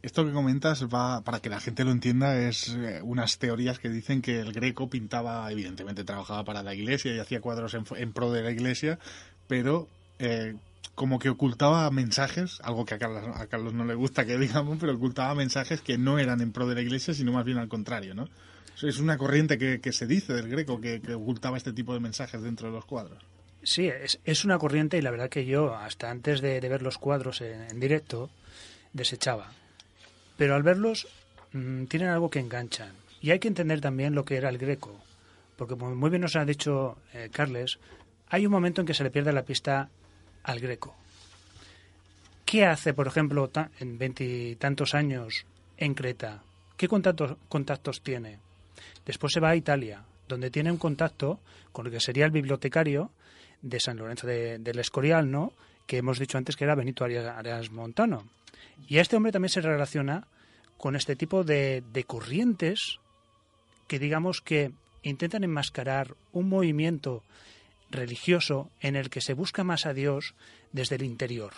[0.01, 3.87] Esto que comentas va, para que la gente lo entienda, es eh, unas teorías que
[3.87, 8.11] dicen que el greco pintaba, evidentemente trabajaba para la iglesia y hacía cuadros en, en
[8.11, 8.99] pro de la iglesia,
[9.47, 9.87] pero
[10.19, 10.55] eh,
[10.95, 15.33] como que ocultaba mensajes, algo que a Carlos, no le gusta que digamos, pero ocultaba
[15.35, 18.29] mensajes que no eran en pro de la iglesia, sino más bien al contrario, ¿no?
[18.81, 22.67] Es una corriente que, se dice del greco que, ocultaba este tipo de mensajes dentro
[22.67, 23.23] de los cuadros.
[23.61, 23.89] Sí,
[24.25, 27.79] es, una corriente y la verdad que yo, hasta antes de, ver los cuadros en,
[27.79, 28.29] directo,
[28.91, 29.51] desechaba.
[30.37, 31.07] Pero al verlos,
[31.53, 32.91] mm, tienen algo que enganchan.
[33.21, 34.99] Y hay que entender también lo que era el greco.
[35.55, 37.79] Porque muy bien nos ha dicho eh, Carles,
[38.27, 39.89] hay un momento en que se le pierde la pista
[40.43, 40.95] al greco.
[42.45, 45.45] ¿Qué hace, por ejemplo, en veintitantos años
[45.77, 46.43] en Creta?
[46.77, 48.39] ¿Qué contactos, tiene?
[49.05, 51.39] Después se va a Italia, donde tiene un contacto
[51.71, 53.11] con lo que sería el bibliotecario
[53.61, 55.53] de San Lorenzo del Escorial, ¿no?
[55.85, 58.25] que hemos dicho antes que era Benito Arias, Montano.
[58.87, 60.27] Y este hombre también se relaciona
[60.77, 62.99] con este tipo de, de corrientes
[63.87, 64.71] que digamos que
[65.03, 67.23] intentan enmascarar un movimiento
[67.93, 70.35] religioso en el que se busca más a Dios
[70.71, 71.53] desde el interior.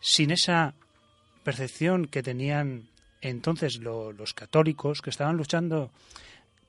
[0.00, 0.74] Sin esa
[1.44, 2.88] percepción que tenían
[3.20, 5.90] entonces los católicos que estaban luchando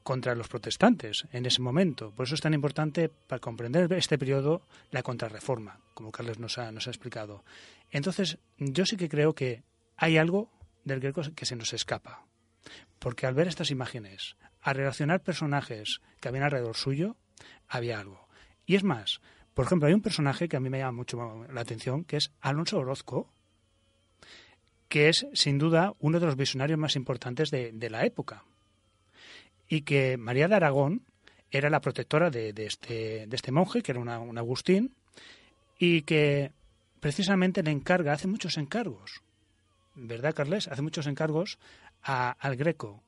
[0.03, 2.11] contra los protestantes en ese momento.
[2.11, 6.71] Por eso es tan importante para comprender este periodo la contrarreforma, como Carlos nos ha,
[6.71, 7.43] nos ha explicado.
[7.91, 9.63] Entonces, yo sí que creo que
[9.97, 10.49] hay algo
[10.83, 12.25] del greco que se nos escapa.
[12.99, 17.15] Porque al ver estas imágenes, a relacionar personajes que habían alrededor suyo,
[17.67, 18.27] había algo.
[18.65, 19.21] Y es más,
[19.53, 22.31] por ejemplo, hay un personaje que a mí me llama mucho la atención, que es
[22.41, 23.31] Alonso Orozco,
[24.87, 28.43] que es sin duda uno de los visionarios más importantes de, la época.
[29.67, 31.03] Y que María de Aragón
[31.51, 34.93] era la protectora de, este, de este, monje, que era un Agustín,
[35.77, 36.51] y que
[36.99, 39.21] precisamente le encarga, hace muchos encargos,
[39.95, 40.67] ¿verdad, Carles?
[40.67, 41.59] Hace muchos encargos
[42.01, 43.03] al Greco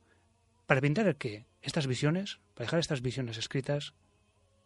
[0.65, 1.45] para pintar qué?
[1.61, 3.93] Estas visiones, para dejar estas visiones escritas,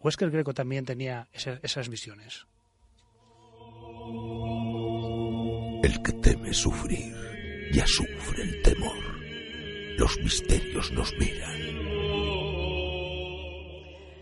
[0.02, 2.46] ¿O es que el Greco también tenía esas visiones?
[5.84, 7.14] El que teme sufrir,
[7.74, 8.98] ya sufre el temor.
[9.98, 11.60] Los misterios nos miran.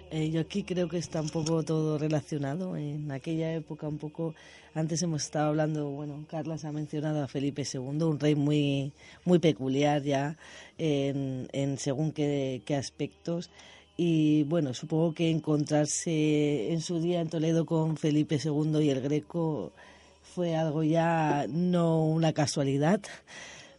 [0.10, 2.76] Eh, yo aquí creo que está un poco todo relacionado.
[2.76, 4.34] En aquella época, un poco,
[4.74, 8.94] antes hemos estado hablando, bueno, Carlos ha mencionado a Felipe II, un rey muy,
[9.26, 10.38] muy peculiar ya
[10.80, 13.52] en, en según qué, qué aspectos
[13.98, 19.02] y bueno, supongo que encontrarse en su día en Toledo con Felipe II y el
[19.02, 19.74] Greco
[20.22, 23.02] fue algo ya no una casualidad,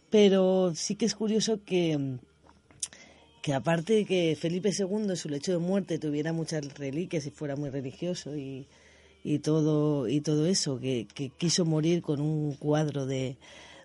[0.09, 2.17] pero sí que es curioso que,
[3.41, 7.31] que aparte de que Felipe II en su lecho de muerte tuviera muchas reliquias y
[7.31, 8.67] fuera muy religioso y,
[9.23, 13.37] y todo y todo eso, que, quiso morir con un cuadro de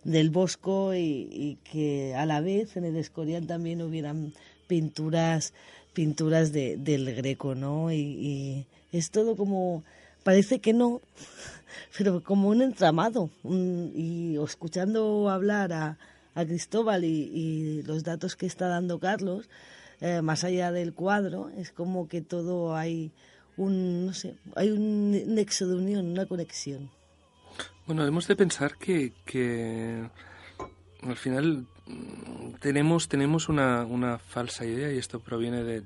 [0.02, 4.34] del Bosco y, y que a la vez en el Escorial también hubieran
[4.66, 5.54] pinturas
[5.94, 7.90] pinturas de, del Greco, ¿no?
[7.92, 9.82] Y, es todo como,
[10.22, 11.00] parece que no,
[11.96, 13.30] pero como un entramado.
[13.44, 15.98] y escuchando hablar a,
[16.34, 19.48] a Cristóbal y, los datos que está dando Carlos,
[20.00, 23.12] eh, más allá del cuadro, es como que todo hay
[23.56, 26.90] un, no sé, hay un nexo de unión, una conexión.
[27.86, 30.08] Bueno, hemos de pensar que, que
[31.02, 31.66] al final
[32.60, 35.82] tenemos, tenemos una, una, falsa idea y esto proviene de,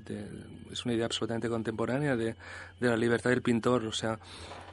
[0.71, 2.35] es una idea absolutamente contemporánea de,
[2.79, 3.85] de, la libertad del pintor.
[3.85, 4.17] O sea,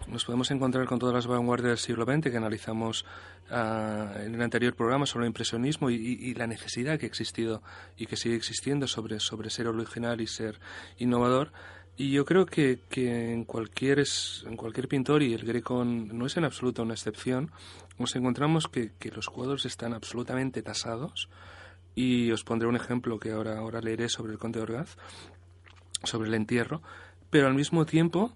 [0.09, 3.05] nos podemos encontrar con todas las vanguardias del siglo XX que analizamos
[3.51, 7.62] ah, en el anterior programa sobre el impresionismo y, la necesidad que ha existido
[7.97, 10.61] y que sigue existiendo sobre, sobre ser original y ser
[10.99, 11.51] innovador.
[11.99, 14.05] Y yo creo que, que en, cualquier,
[14.45, 17.51] en cualquier pintor, y el Greco no es en absoluto una excepción,
[17.98, 21.28] nos encontramos que, que los cuadros están absolutamente tasados.
[21.94, 24.96] Y os pondré un ejemplo que ahora, ahora leeré sobre el Conde Orgaz,
[26.02, 26.82] sobre el entierro,
[27.30, 28.32] pero al mismo tiempo,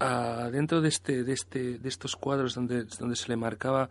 [0.00, 3.88] ah, dentro de, este, de, este, de estos cuadros donde, donde se le marcaba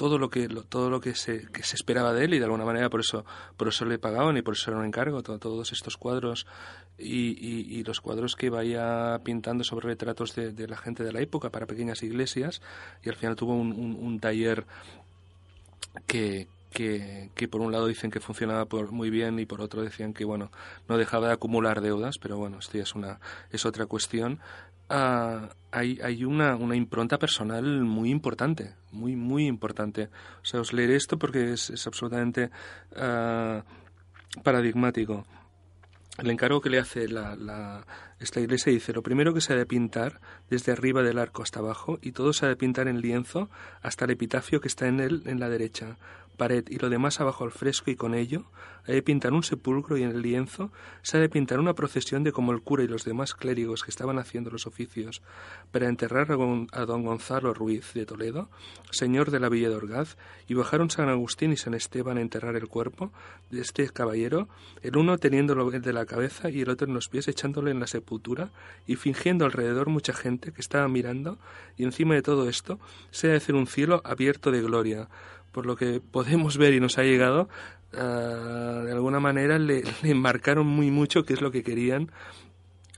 [0.00, 2.64] todo lo que todo lo que se, que se esperaba de él y de alguna
[2.64, 3.26] manera por eso
[3.58, 6.46] por eso le pagaban y por eso era un encargo todos estos cuadros
[6.96, 11.50] y, y, los cuadros que vaya pintando sobre retratos de, la gente de la época
[11.50, 12.60] para pequeñas iglesias.
[13.02, 14.66] Y al final tuvo un, un, taller
[16.06, 19.82] que, que, que, por un lado dicen que funcionaba por muy bien y por otro
[19.82, 20.50] decían que bueno
[20.88, 24.40] no dejaba de acumular deudas pero bueno esto ya es una es otra cuestión
[24.92, 30.08] Ah, hay, hay una, una, impronta personal muy importante, muy, muy importante.
[30.42, 32.50] O sea, os leeré esto porque es, es absolutamente
[32.96, 33.62] uh,
[34.42, 35.24] paradigmático.
[36.18, 37.86] El encargo que le hace la, la,
[38.18, 41.60] esta iglesia dice, lo primero que se ha de pintar desde arriba del arco hasta
[41.60, 43.48] abajo y todo se ha de pintar en lienzo
[43.82, 45.98] hasta el epitafio que está en él en la derecha,
[46.40, 48.46] pared y lo demás abajo al fresco y con ello
[48.86, 50.72] hay de pintar un sepulcro y en el lienzo
[51.02, 53.90] se ha de pintar una procesión de como el cura y los demás clérigos que
[53.90, 55.20] estaban haciendo los oficios
[55.70, 58.48] para enterrar a, don Gonzalo Ruiz de Toledo,
[58.90, 60.16] señor de la Villa de Orgaz,
[60.48, 63.12] y bajaron San Agustín y San Esteban a enterrar el cuerpo
[63.50, 64.48] de este caballero,
[64.80, 67.86] el uno teniéndolo de la cabeza y el otro en los pies echándole en la
[67.86, 68.50] sepultura
[68.86, 71.38] y fingiendo alrededor mucha gente que estaba mirando
[71.76, 75.08] y encima de todo esto se ha de hacer un cielo abierto de gloria,
[75.52, 77.48] por lo que podemos ver y nos ha llegado,
[77.94, 82.10] ah, de alguna manera le, le, marcaron muy mucho qué es lo que querían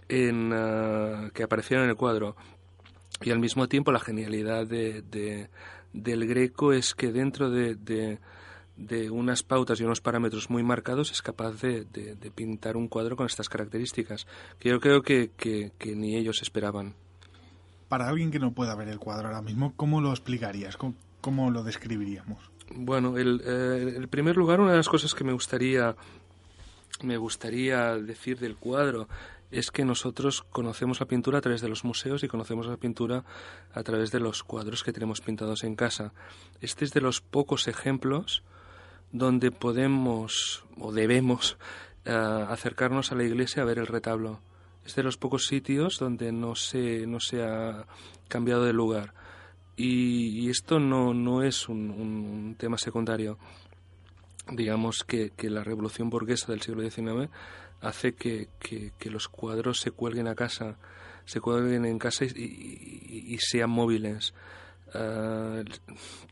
[0.09, 2.37] en, ah, que apareciera en el cuadro.
[3.23, 5.49] Y al mismo tiempo la genialidad de,
[5.93, 11.23] del Greco es que dentro de, de, unas pautas y unos parámetros muy marcados es
[11.23, 11.87] capaz de,
[12.35, 14.27] pintar un cuadro con estas características,
[14.59, 16.95] que yo creo que, que ni ellos esperaban.
[17.89, 20.79] Para alguien que no pueda ver el cuadro ahora mismo, ¿cómo lo explicarías?
[21.23, 22.51] ¿Cómo lo describiríamos?
[22.75, 25.95] Bueno, el, eh, en primer lugar, una de las cosas que me gustaría,
[27.03, 29.09] me gustaría decir del cuadro
[29.53, 33.25] es que nosotros conocemos la pintura a través de los museos y conocemos la pintura
[33.73, 36.13] a través de los cuadros que tenemos pintados en casa.
[36.61, 38.43] Este es de los pocos ejemplos
[39.13, 41.57] donde podemos o debemos
[42.05, 44.41] eh, acercarnos a la iglesia a ver el retablo.
[44.85, 47.87] Es de los pocos sitios donde no se, no se ha
[48.27, 49.15] cambiado de lugar.
[49.77, 53.39] Y, esto no, no es un, tema secundario.
[54.51, 57.31] Digamos que, que, la revolución burguesa del siglo XIX
[57.81, 60.77] hace que, que, los cuadros se cuelguen a casa,
[61.25, 64.35] se cuelguen en casa y, sean móviles.
[64.95, 65.63] Ah,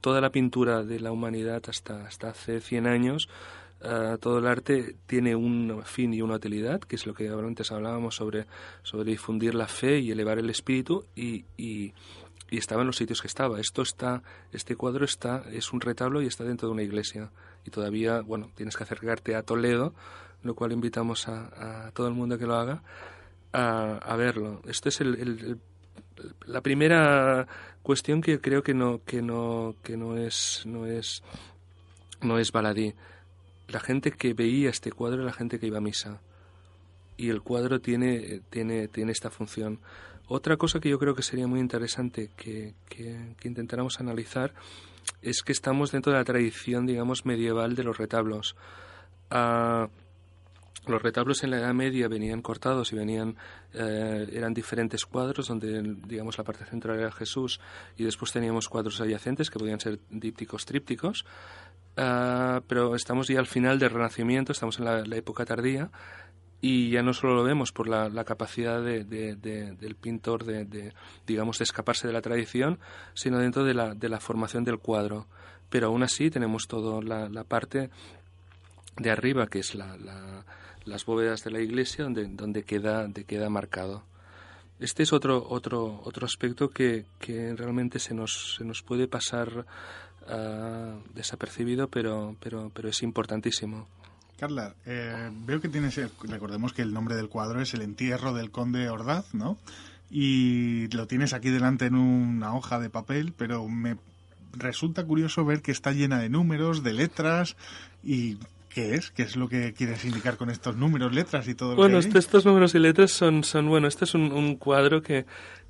[0.01, 3.29] toda la pintura de la humanidad hasta, hasta hace 100 años,
[3.83, 7.73] ah, todo el arte tiene un fin y una utilidad, que es lo que antes
[7.73, 8.47] hablábamos sobre,
[8.83, 11.95] sobre difundir la fe y elevar el espíritu y, y
[12.51, 13.61] y estaba en los sitios que estaba.
[13.61, 17.31] Esto está, este cuadro está, es un retablo y está dentro de una iglesia.
[17.65, 19.95] Y todavía, bueno, tienes que acercarte a Toledo,
[20.43, 22.83] lo cual invitamos a, todo el mundo que lo haga
[23.53, 24.63] a, verlo.
[24.67, 25.59] Esto es el,
[26.47, 27.47] la primera
[27.83, 31.23] cuestión que creo que no, que no, que no es, no es,
[32.21, 32.95] no es baladí.
[33.69, 36.21] La gente que veía este cuadro era la gente que iba a misa.
[37.17, 39.79] Y el cuadro tiene, tiene, tiene esta función.
[40.33, 42.73] Otra cosa que yo creo que sería muy interesante que,
[43.43, 44.55] intentáramos analizar
[45.23, 48.55] es que estamos dentro de la tradición, digamos, medieval de los retablos.
[49.29, 49.89] Ah,
[50.87, 53.35] los retablos en la Edad Media venían cortados y venían
[53.75, 57.61] eh, eran diferentes cuadros donde digamos la parte central era Jesús
[57.97, 61.25] y después teníamos cuadros adyacentes que podían ser dípticos, trípticos.
[61.97, 65.91] Ah, pero estamos ya al final del Renacimiento, estamos en la época tardía
[66.61, 70.93] y ya no solo lo vemos por la, capacidad de, del pintor de,
[71.27, 72.79] digamos de escaparse de la tradición
[73.15, 75.27] sino dentro de la, de la formación del cuadro.
[75.71, 77.91] Pero aún así tenemos toda la, parte
[78.97, 79.97] de arriba que es la,
[80.85, 84.03] las bóvedas de la iglesia donde, donde queda, de queda marcado.
[84.81, 89.67] Este es otro otro otro aspecto que, que realmente se nos, se nos puede pasar
[90.27, 93.87] ah, desapercibido pero pero pero es importantísimo
[94.41, 98.51] Carla, eh, veo que tienes, recordemos que el nombre del cuadro es El entierro del
[98.51, 99.59] conde Ordaz, ¿no?
[100.11, 103.99] Y lo tienes aquí delante en una hoja de papel, pero me
[104.55, 107.55] resulta curioso ver que está llena de números, de letras
[108.03, 108.39] y
[108.71, 109.11] ¿Qué es?
[109.11, 111.75] ¿Qué es lo que quieres indicar con estos números, letras y todo?
[111.75, 115.27] Bueno, lo que estos números y letras son, son bueno, este es un, cuadro que,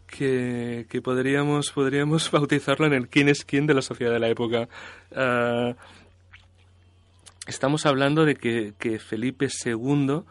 [0.06, 4.68] que, podríamos, podríamos bautizarlo en el quién es quién de la sociedad de la época.
[5.12, 5.74] Uh,
[7.50, 10.22] Estamos hablando de que, Felipe II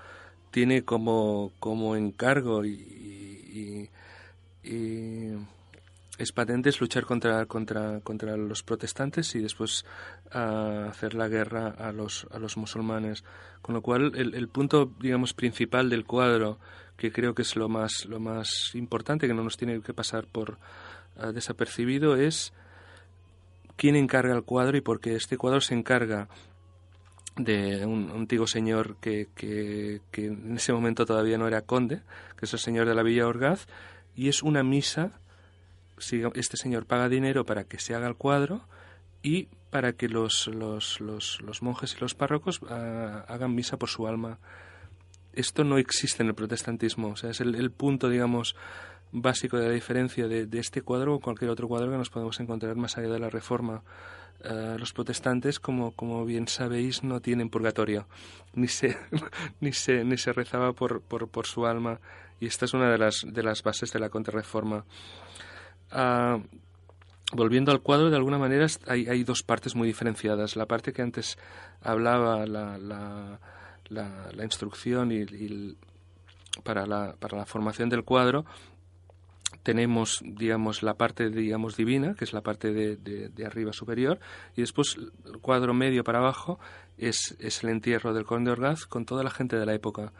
[0.51, 3.89] tiene como, como encargo y,
[4.63, 9.83] es patente es luchar contra, contra, contra los protestantes y después
[10.31, 13.25] ah, hacer la guerra a los, a los musulmanes.
[13.61, 16.57] Con lo cual, el, punto, digamos, principal del cuadro,
[16.95, 20.25] que creo que es lo más, lo más importante, que no nos tiene que pasar
[20.25, 20.57] por
[21.17, 22.53] ah, desapercibido, es
[23.75, 26.29] quién encarga el cuadro y por qué este cuadro se encarga
[27.39, 32.01] de un, antiguo señor que, que, en ese momento todavía no era conde,
[32.37, 33.65] que es el señor de la Villa Orgaz,
[34.15, 35.11] y es una misa,
[36.35, 38.61] este señor paga dinero para que se haga el cuadro
[39.23, 44.07] y para que los, los, los, monjes y los párrocos ah, hagan misa por su
[44.07, 44.39] alma.
[45.33, 48.55] Esto no existe en el protestantismo, o sea, es el, punto, digamos,
[49.11, 52.39] básico de la diferencia de, de este cuadro o cualquier otro cuadro que nos podemos
[52.39, 53.83] encontrar más allá de la Reforma.
[54.41, 58.07] Eh, los protestantes, como, como bien sabéis, no tienen purgatorio,
[58.53, 58.97] ni se,
[59.59, 61.99] ni se, ni se rezaba por, por, por su alma,
[62.39, 64.85] y esta es una de las, de las bases de la contrarreforma.
[65.91, 66.39] Ah,
[67.33, 70.55] volviendo al cuadro, de alguna manera hay, hay, dos partes muy diferenciadas.
[70.55, 71.37] La parte que antes
[71.81, 73.39] hablaba, la, la,
[73.89, 75.75] la, instrucción y,
[76.63, 78.45] para, la, para la formación del cuadro,
[79.63, 84.19] tenemos, digamos, la parte, digamos, divina, que es la parte de, de, arriba superior,
[84.55, 86.59] y después el cuadro medio para abajo
[86.97, 90.13] es, es, el entierro del conde Orgaz con toda la gente de la época.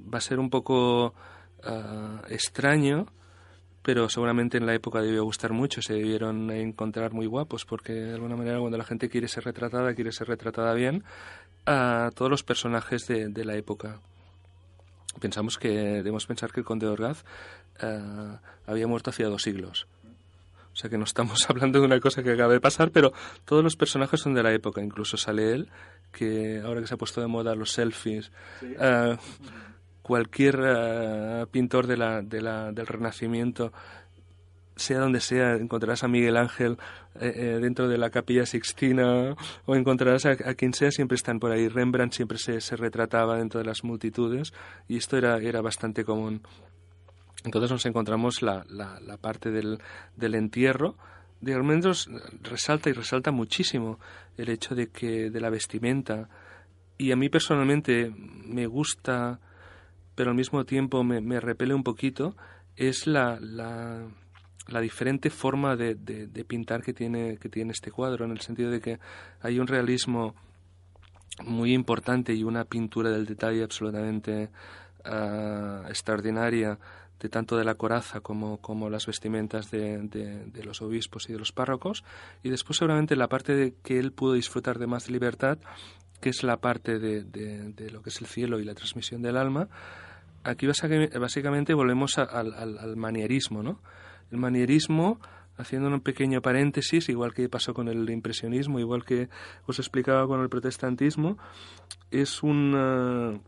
[0.00, 1.14] Va a ser un poco
[1.64, 3.06] ah, extraño,
[3.82, 8.14] pero seguramente en la época debió gustar mucho, se debieron encontrar muy guapos, porque de
[8.14, 11.04] alguna manera cuando la gente quiere ser retratada, quiere ser retratada bien,
[11.66, 14.00] a todos los personajes de, de la época.
[15.20, 17.24] Pensamos que, debemos pensar que el conde Orgaz
[17.80, 19.86] eh, había muerto hacía dos siglos.
[20.72, 23.12] O sea que no estamos hablando de una cosa que acaba de pasar, pero
[23.44, 24.82] todos los personajes son de la época.
[24.82, 25.68] Incluso sale él,
[26.12, 28.30] que ahora que se ha puesto de moda los selfies,
[28.62, 29.16] eh,
[30.02, 33.72] cualquier eh, pintor de la, de la, del Renacimiento
[34.78, 36.78] sea donde sea, encontrarás a Miguel Ángel
[37.20, 39.34] eh, eh, dentro de la capilla Sixtina
[39.66, 41.68] o encontrarás a, quien sea, siempre están por ahí.
[41.68, 44.54] Rembrandt siempre se, se, retrataba dentro de las multitudes
[44.88, 46.42] y esto era, era bastante común.
[47.44, 49.78] Entonces nos encontramos la, la, la parte del,
[50.16, 50.96] del entierro,
[51.40, 52.10] de al menos
[52.42, 53.98] resalta y resalta muchísimo
[54.36, 56.28] el hecho de que de la vestimenta.
[56.96, 58.12] Y a mí personalmente
[58.44, 59.40] me gusta
[60.14, 62.34] pero al mismo tiempo me, me repele un poquito
[62.74, 64.08] es la, la
[64.68, 68.70] la diferente forma de, de, pintar que tiene, que tiene este cuadro, en el sentido
[68.70, 68.98] de que
[69.40, 70.34] hay un realismo
[71.42, 74.50] muy importante y una pintura del detalle absolutamente
[75.04, 76.78] ah, extraordinaria
[77.20, 81.38] de tanto de la coraza como, como las vestimentas de, de, los obispos y de
[81.38, 82.04] los párrocos
[82.42, 85.58] y después seguramente la parte de que él pudo disfrutar de más libertad
[86.20, 89.36] que es la parte de, de lo que es el cielo y la transmisión del
[89.36, 89.68] alma
[90.44, 93.80] aquí básicamente volvemos al, al, manierismo ¿no?
[94.30, 95.20] el manierismo,
[95.56, 99.28] haciendo un pequeño paréntesis, igual que pasó con el impresionismo, igual que
[99.66, 101.38] os explicaba con el protestantismo,
[102.10, 103.40] es un,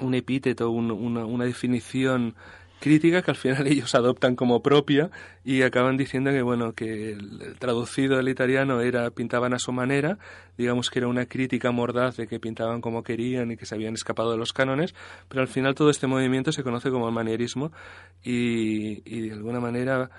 [0.00, 2.34] un epíteto, una, una definición
[2.80, 5.10] crítica que al final ellos adoptan como propia
[5.44, 10.18] y acaban diciendo que bueno que el, traducido del italiano era pintaban a su manera
[10.58, 13.94] digamos que era una crítica mordaz de que pintaban como querían y que se habían
[13.94, 14.94] escapado de los cánones
[15.28, 17.70] pero al final todo este movimiento se conoce como el manierismo
[18.24, 20.10] y, de alguna manera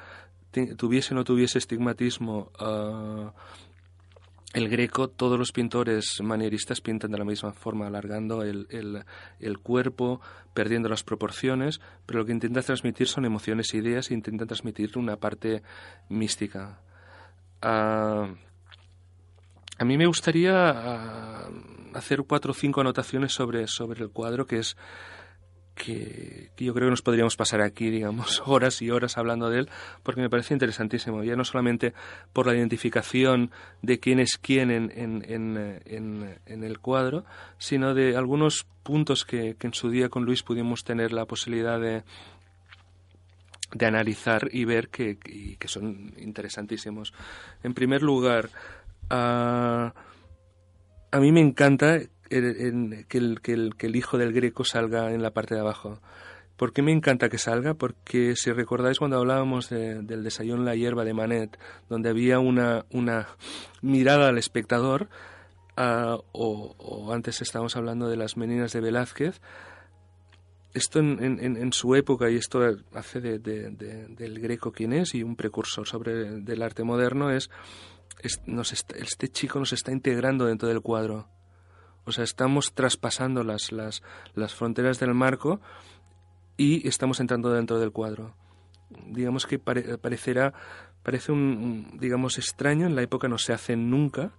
[0.78, 3.32] tuviese o no tuviese estigmatismo uh,
[4.54, 8.68] el greco, todos los pintores manieristas pintan de la misma forma, alargando el,
[9.40, 10.20] el, cuerpo,
[10.54, 14.98] perdiendo las proporciones, pero lo que intenta transmitir son emociones e ideas e intenta transmitir
[14.98, 15.64] una parte
[16.10, 16.82] mística.
[17.62, 18.28] Ah,
[19.78, 21.50] a mí me gustaría ah,
[21.94, 24.76] hacer cuatro o cinco anotaciones sobre, sobre el cuadro, que es
[25.84, 29.70] que, yo creo que nos podríamos pasar aquí, digamos, horas y horas hablando de él,
[30.04, 31.94] porque me parece interesantísimo, ya no solamente
[32.34, 33.50] por la identificación
[33.82, 37.26] de quién es quién en, en, en, en el cuadro,
[37.58, 42.04] sino de algunos puntos que, en su día con Luis pudimos tener la posibilidad de,
[43.74, 47.14] de analizar y ver que, que son interesantísimos.
[47.64, 48.50] En primer lugar,
[49.10, 49.94] a,
[51.12, 52.00] a mí me encanta
[53.08, 56.00] que, el, que, el, que el hijo del Greco salga en la parte de abajo.
[56.56, 57.74] ¿Por qué me encanta que salga?
[57.74, 61.58] Porque si recordáis cuando hablábamos del desayuno la hierba de Manet,
[61.90, 63.28] donde había una, una
[63.82, 65.10] mirada al espectador,
[65.76, 69.42] ah, o, antes estábamos hablando de las meninas de Velázquez,
[70.74, 72.62] esto en, su época, y esto
[72.94, 77.50] hace de, del Greco quien es, y un precursor sobre del arte moderno, es,
[78.24, 81.28] este chico nos está integrando dentro del cuadro
[82.06, 84.02] o sea, estamos traspasando las, las,
[84.34, 85.62] las fronteras del marco
[86.58, 88.36] y estamos entrando dentro del cuadro.
[89.08, 90.54] Digamos que parecerá,
[91.04, 94.34] parece un, digamos, extraño, en la época no se hace nunca,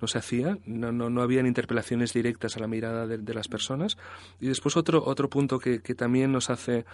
[0.00, 3.98] no se hacía, no, no, no habían interpelaciones directas a la mirada de, las personas.
[4.40, 6.84] Y después otro, otro punto que, que también nos hace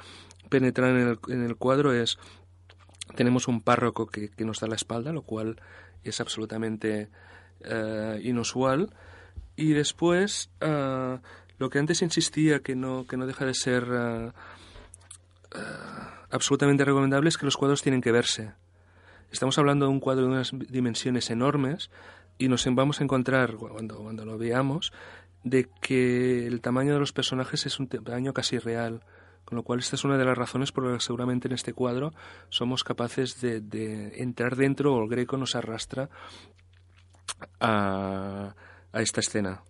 [0.48, 2.18] penetrar en el, en el cuadro es,
[3.14, 5.60] tenemos un párroco que, que, nos da la espalda, lo cual
[6.02, 7.10] es absolutamente
[7.60, 8.90] eh, inusual
[9.57, 11.18] y después, uh,
[11.59, 14.32] lo que antes insistía que no, que no deja de ser uh,
[16.30, 18.52] absolutamente recomendable es que los cuadros tienen que verse.
[19.30, 21.90] Estamos hablando de un cuadro de unas dimensiones enormes
[22.38, 24.92] y nos vamos a encontrar, cuando, cuando lo veamos,
[25.44, 29.02] de que el tamaño de los personajes es un tamaño casi real.
[29.44, 31.74] Con lo cual, esta es una de las razones por las que seguramente en este
[31.74, 32.12] cuadro
[32.48, 36.09] somos capaces de, de entrar dentro o el greco nos arrastra
[37.61, 38.55] a
[38.95, 39.62] a esta escena.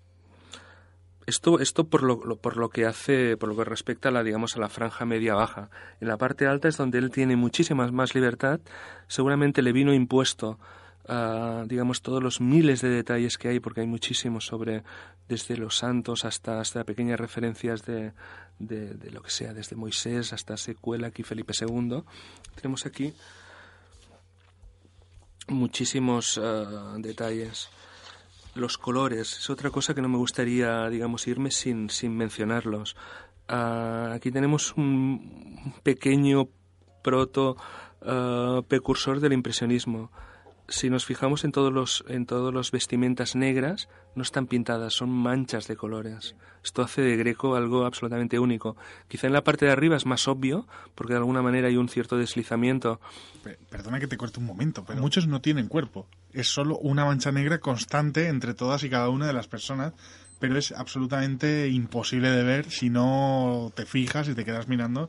[1.27, 4.55] Esto, esto por, lo, por lo que hace, por lo que respecta a la, digamos,
[4.57, 5.71] a la franja media baja.
[6.01, 8.61] En la parte alta es donde él tiene muchísima más libertad.
[9.09, 10.59] Seguramente le vino impuesto
[11.67, 14.83] digamos, todos los miles de detalles que hay, porque hay muchísimos sobre,
[15.29, 18.13] desde los santos hasta, hasta pequeñas referencias de,
[18.59, 22.03] de, lo que sea, desde Moisés hasta Secuela, aquí Felipe II.
[22.55, 23.13] Tenemos aquí
[25.49, 27.69] muchísimos ah, detalles.
[28.55, 32.97] Los colores es otra cosa que no me gustaría, digamos, irme sin, sin mencionarlos.
[33.49, 36.49] Ah, aquí tenemos un pequeño
[37.03, 37.57] proto
[38.01, 40.11] uh, precursor del impresionismo.
[40.67, 45.11] Si nos fijamos en todos los en todos los vestimentas negras no están pintadas son
[45.11, 46.37] manchas de colores.
[46.65, 48.75] Esto hace de Greco algo absolutamente único.
[49.07, 51.91] Quizá en la parte de arriba es más obvio porque de alguna manera hay un
[51.91, 52.99] cierto deslizamiento.
[53.69, 57.33] Perdona que te corte un momento pero muchos no tienen cuerpo es solo una mancha
[57.33, 59.93] negra constante entre todas y cada una de las personas
[60.39, 65.09] pero es absolutamente imposible de ver si no te fijas y te quedas mirando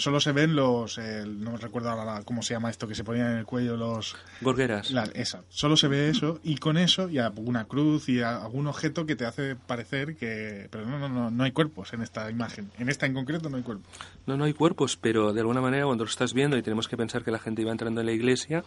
[0.00, 3.38] solo se ven los, no recuerdo ahora cómo se llama esto que se ponían en
[3.38, 4.16] el cuello, los...
[4.40, 4.92] Gorgueras.
[5.14, 5.44] esa.
[5.48, 9.26] Solo se ve eso y con eso y una cruz y algún objeto que te
[9.26, 10.68] hace parecer que...
[10.70, 12.70] Pero no, no, no, no hay cuerpos en esta imagen.
[12.78, 13.86] En esta en concreto no hay cuerpos.
[14.26, 16.96] No, no hay cuerpos, pero de alguna manera cuando lo estás viendo y tenemos que
[16.96, 18.64] pensar que la gente iba entrando en la iglesia,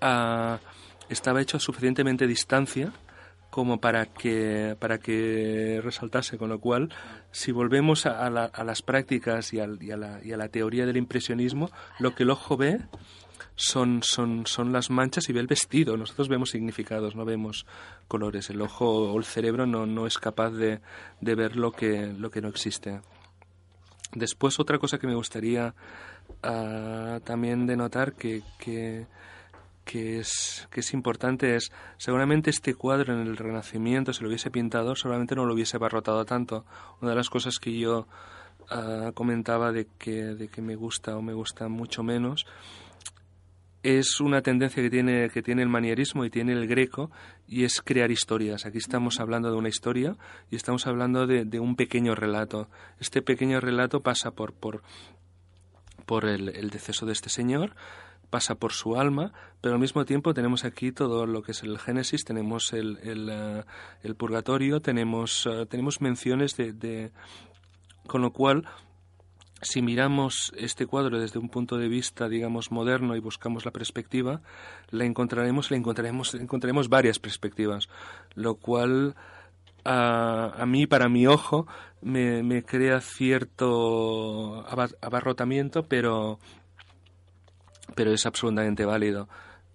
[0.00, 0.58] ah,
[1.08, 2.92] estaba hecho a suficientemente distancia
[3.50, 6.36] como para que, para que resaltase.
[6.36, 6.92] Con lo cual,
[7.30, 12.14] si volvemos a, las prácticas y, a la, y a la teoría del impresionismo, lo
[12.14, 12.80] que el ojo ve
[13.54, 15.96] son, son, son las manchas y ve el vestido.
[15.96, 17.66] Nosotros vemos significados, no vemos
[18.08, 18.50] colores.
[18.50, 20.80] El ojo o el cerebro no, no es capaz de,
[21.20, 23.00] de ver lo que, lo que no existe.
[24.12, 25.74] Después, otra cosa que me gustaría
[26.44, 29.06] uh, también denotar que, que
[29.86, 34.50] que es, que es importante es, seguramente este cuadro en el Renacimiento, si lo hubiese
[34.50, 36.66] pintado, seguramente no lo hubiese abarrotado tanto.
[37.00, 38.08] Una de las cosas que yo
[38.68, 42.46] ah, comentaba de que, de que me gusta o me gusta mucho menos
[43.84, 47.12] es una tendencia que tiene, que tiene el manierismo y tiene el greco
[47.46, 48.66] y es crear historias.
[48.66, 50.16] Aquí estamos hablando de una historia
[50.50, 52.68] y estamos hablando de, de un pequeño relato.
[52.98, 54.82] Este pequeño relato pasa por, por,
[56.04, 57.76] por el, el deceso de este señor,
[58.30, 61.78] pasa por su alma, pero al mismo tiempo tenemos aquí todo lo que es el
[61.78, 67.12] Génesis, tenemos el, el, eh, purgatorio, tenemos, eh, tenemos menciones de,
[68.06, 68.66] Con lo cual,
[69.62, 74.42] si miramos este cuadro desde un punto de vista, digamos, moderno y buscamos la perspectiva,
[74.90, 77.88] la encontraremos, la encontraremos, encontraremos varias perspectivas,
[78.34, 79.14] lo cual
[79.84, 81.66] a, a, mí, para mi ojo,
[82.02, 84.64] me, me crea cierto
[85.00, 86.38] abarrotamiento, pero
[87.94, 89.28] pero es absolutamente válido.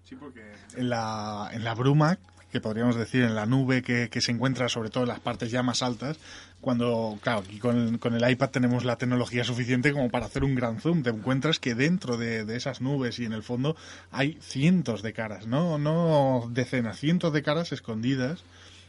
[0.04, 2.18] Sí, porque en la, en la bruma,
[2.50, 5.50] que podríamos decir en la nube que, que, se encuentra sobre todo en las partes
[5.50, 6.18] ya más altas,
[6.60, 10.54] cuando, claro, aquí con, con, el iPad tenemos la tecnología suficiente como para hacer un
[10.54, 13.74] gran zoom, te encuentras que dentro de, de, esas nubes y en el fondo
[14.10, 18.44] hay cientos de caras, no, no decenas, cientos de caras escondidas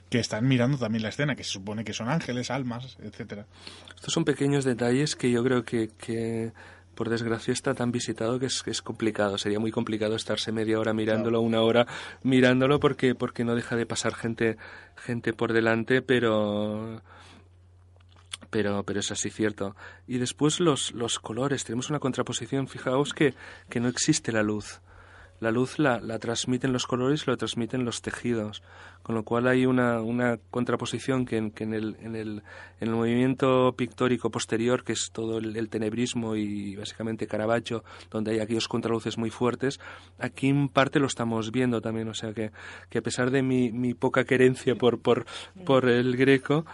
[0.09, 3.47] que están mirando también la escena, que se supone que son ángeles, almas, etcétera.
[3.95, 6.51] Estos son pequeños detalles que yo creo que, que
[6.95, 9.37] por desgracia está tan visitado que es, es complicado.
[9.37, 11.87] Sería muy complicado estarse media hora mirándolo, una hora
[12.23, 14.57] mirándolo, porque, porque no deja de pasar gente,
[14.95, 17.01] gente por delante, pero
[18.49, 19.75] pero, pero es así cierto.
[20.07, 23.33] Y después los, los colores, tenemos una contraposición, fijaos que,
[23.67, 24.79] que no existe la luz
[25.39, 28.63] la luz la, la transmiten los colores lo transmiten los tejidos,
[29.01, 32.43] con lo cual hay una, una contraposición que, en, que en, el, en, el,
[32.79, 38.39] en, el, movimiento pictórico posterior, que es todo el, tenebrismo y básicamente Caravaggio, donde hay
[38.39, 39.79] aquellos contraluces muy fuertes,
[40.19, 42.51] aquí en parte lo estamos viendo también, o sea que,
[42.89, 45.25] que a pesar de mi, mi poca querencia por, por,
[45.65, 46.65] por el greco,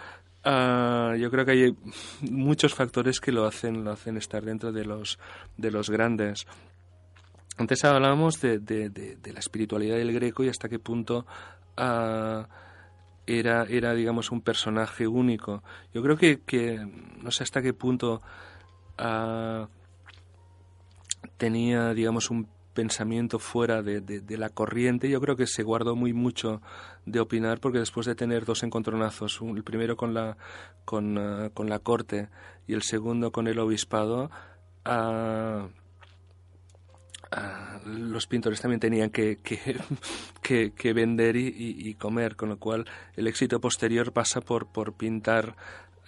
[0.42, 1.76] Uh, yo creo que hay
[2.22, 5.18] muchos factores que lo hacen, lo hacen estar dentro de los,
[5.58, 6.46] de los grandes.
[7.60, 11.26] Antes hablábamos de, de, la espiritualidad del greco y hasta qué punto
[11.76, 12.48] ah,
[13.26, 15.62] era, era, digamos, un personaje único.
[15.92, 16.78] Yo creo que, que
[17.20, 18.22] no sé hasta qué punto
[18.96, 19.68] ah,
[21.36, 25.10] tenía, digamos, un pensamiento fuera de, de, la corriente.
[25.10, 26.62] Yo creo que se guardó muy mucho
[27.04, 30.38] de opinar porque después de tener dos encontronazos, el primero con la,
[30.86, 32.30] con, ah, con la corte
[32.66, 34.30] y el segundo con el obispado,
[37.32, 39.76] Ah, los pintores también tenían que, que,
[40.76, 45.54] que, vender y, comer, con lo cual el éxito posterior pasa por, por pintar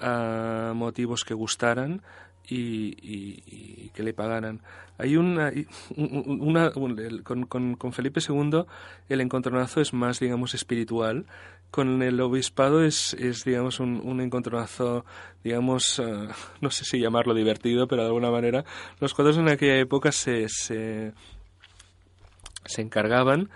[0.01, 2.03] ah, motivos que gustaran
[2.49, 4.61] y, que le pagaran.
[4.99, 5.53] Hay una,
[5.97, 7.47] una, con,
[7.77, 8.65] con, Felipe II
[9.09, 11.27] el encontronazo es más, digamos, espiritual.
[11.73, 15.05] Con el obispado es, es digamos, un, un encontronazo,
[15.43, 16.05] digamos, eh,
[16.61, 18.65] no sé si llamarlo divertido, pero de alguna manera
[19.01, 21.13] los cuadros en aquella época se, se,
[22.65, 23.51] se encargaban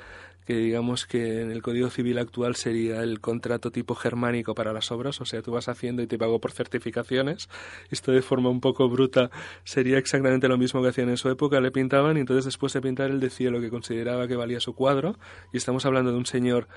[0.46, 4.92] que digamos que en el Código Civil actual sería el contrato tipo germánico para las
[4.92, 7.48] obras, o sea, tú vas haciendo y te pago por certificaciones.
[7.90, 9.30] Esto de forma un poco bruta
[9.64, 12.80] sería exactamente lo mismo que hacían en su época, le pintaban y entonces después de
[12.80, 15.18] pintar él decía lo que consideraba que valía su cuadro.
[15.52, 16.68] Y estamos hablando de un señor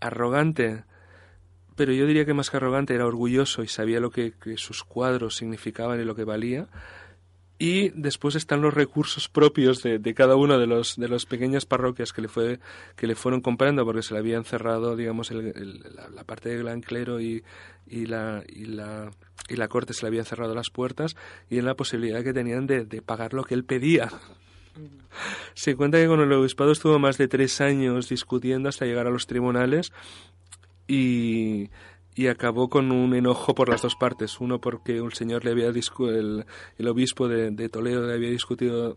[0.00, 0.84] arrogante,
[1.76, 5.36] pero yo diría que más que arrogante era orgulloso y sabía lo que, sus cuadros
[5.36, 6.68] significaban y lo que valía.
[7.58, 12.14] Y después están los recursos propios de, cada una de los de las pequeñas parroquias
[12.14, 12.58] que le fue
[12.96, 17.20] que le fueron comprando porque se le habían cerrado digamos la, parte del gran clero
[17.20, 17.44] y,
[17.86, 19.10] y, la y la
[19.50, 21.16] y la corte se le habían cerrado las puertas
[21.50, 24.08] y en la posibilidad que tenían de pagar lo que él pedía
[25.54, 29.10] se cuenta que con el obispado estuvo más de tres años discutiendo hasta llegar a
[29.10, 29.92] los tribunales
[30.86, 31.70] y
[32.28, 34.40] acabó con un enojo por las dos partes.
[34.40, 36.44] Uno porque un señor le había el,
[36.78, 38.96] el obispo de, Toledo le había discutido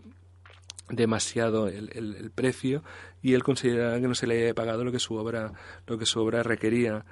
[0.89, 2.84] demasiado el, el, precio
[3.21, 5.53] y él consideraba que no se le había pagado lo que su obra
[5.88, 7.05] lo que su obra requería.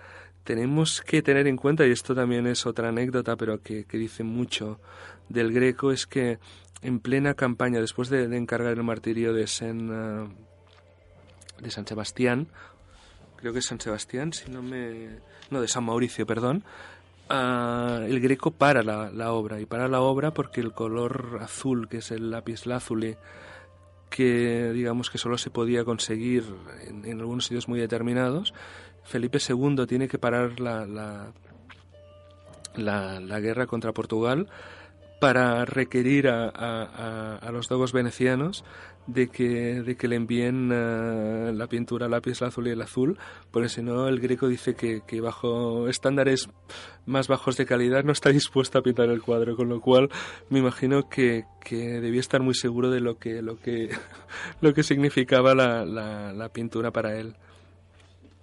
[0.43, 4.23] Tenemos que tener en cuenta y esto también es otra anécdota, pero que, que dice
[4.23, 4.79] mucho
[5.29, 6.39] del Greco es que
[6.81, 10.35] en plena campaña después de, encargar el martirio de San
[11.59, 12.47] de San Sebastián
[13.41, 15.19] creo que es San Sebastián, si no me...
[15.49, 16.63] no, de San Mauricio, perdón,
[17.29, 21.97] uh, el Greco para la, obra, y para la obra porque el color azul, que
[21.97, 23.17] es el lápiz lazuli,
[24.09, 26.45] que digamos que solo se podía conseguir
[26.87, 28.53] en, algunos sitios muy determinados,
[29.03, 31.33] Felipe II tiene que parar la, la,
[33.19, 34.47] la guerra contra Portugal
[35.21, 36.49] para requerir a,
[37.35, 38.65] a, los dogos venecianos
[39.05, 43.19] de que, de que le envíen uh, la pintura lápiz azul y el azul,
[43.51, 46.49] porque si no el greco dice que, que, bajo estándares
[47.05, 50.09] más bajos de calidad no está dispuesto a pintar el cuadro, con lo cual
[50.49, 53.91] me imagino que, que debía estar muy seguro de lo que, lo que,
[54.61, 57.35] lo que significaba la, la, la pintura para él.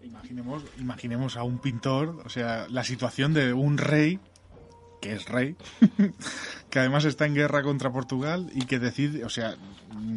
[0.00, 4.20] Imaginemos, imaginemos a un pintor, o sea, la situación de un rey
[5.00, 5.56] que es rey,
[6.70, 9.56] que además está en guerra contra Portugal y que decide, o sea,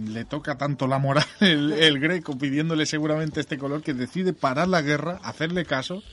[0.08, 4.82] le toca tanto la moral el, greco pidiéndole seguramente este color que decide parar la
[4.82, 6.04] guerra, hacerle caso,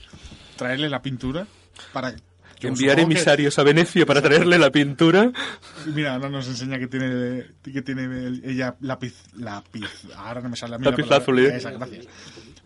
[0.56, 1.46] traerle la pintura
[1.92, 2.14] para
[2.60, 5.32] enviar emisarios a Venecia para traerle la pintura.
[5.86, 9.88] Mira, ahora nos enseña que tiene que tiene ella lápiz lápiz.
[10.16, 11.38] Ahora no me sale la Lápiz azul.
[11.38, 11.56] ¿eh?
[11.56, 12.06] Esa, gracias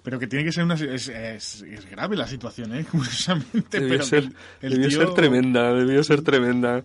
[0.02, 3.94] pero que tiene que ser una es, es, es grave la situación eh curiosamente debió,
[3.94, 4.28] pero ser,
[4.60, 4.98] el, debió tío...
[5.00, 6.82] ser tremenda debió ser tremenda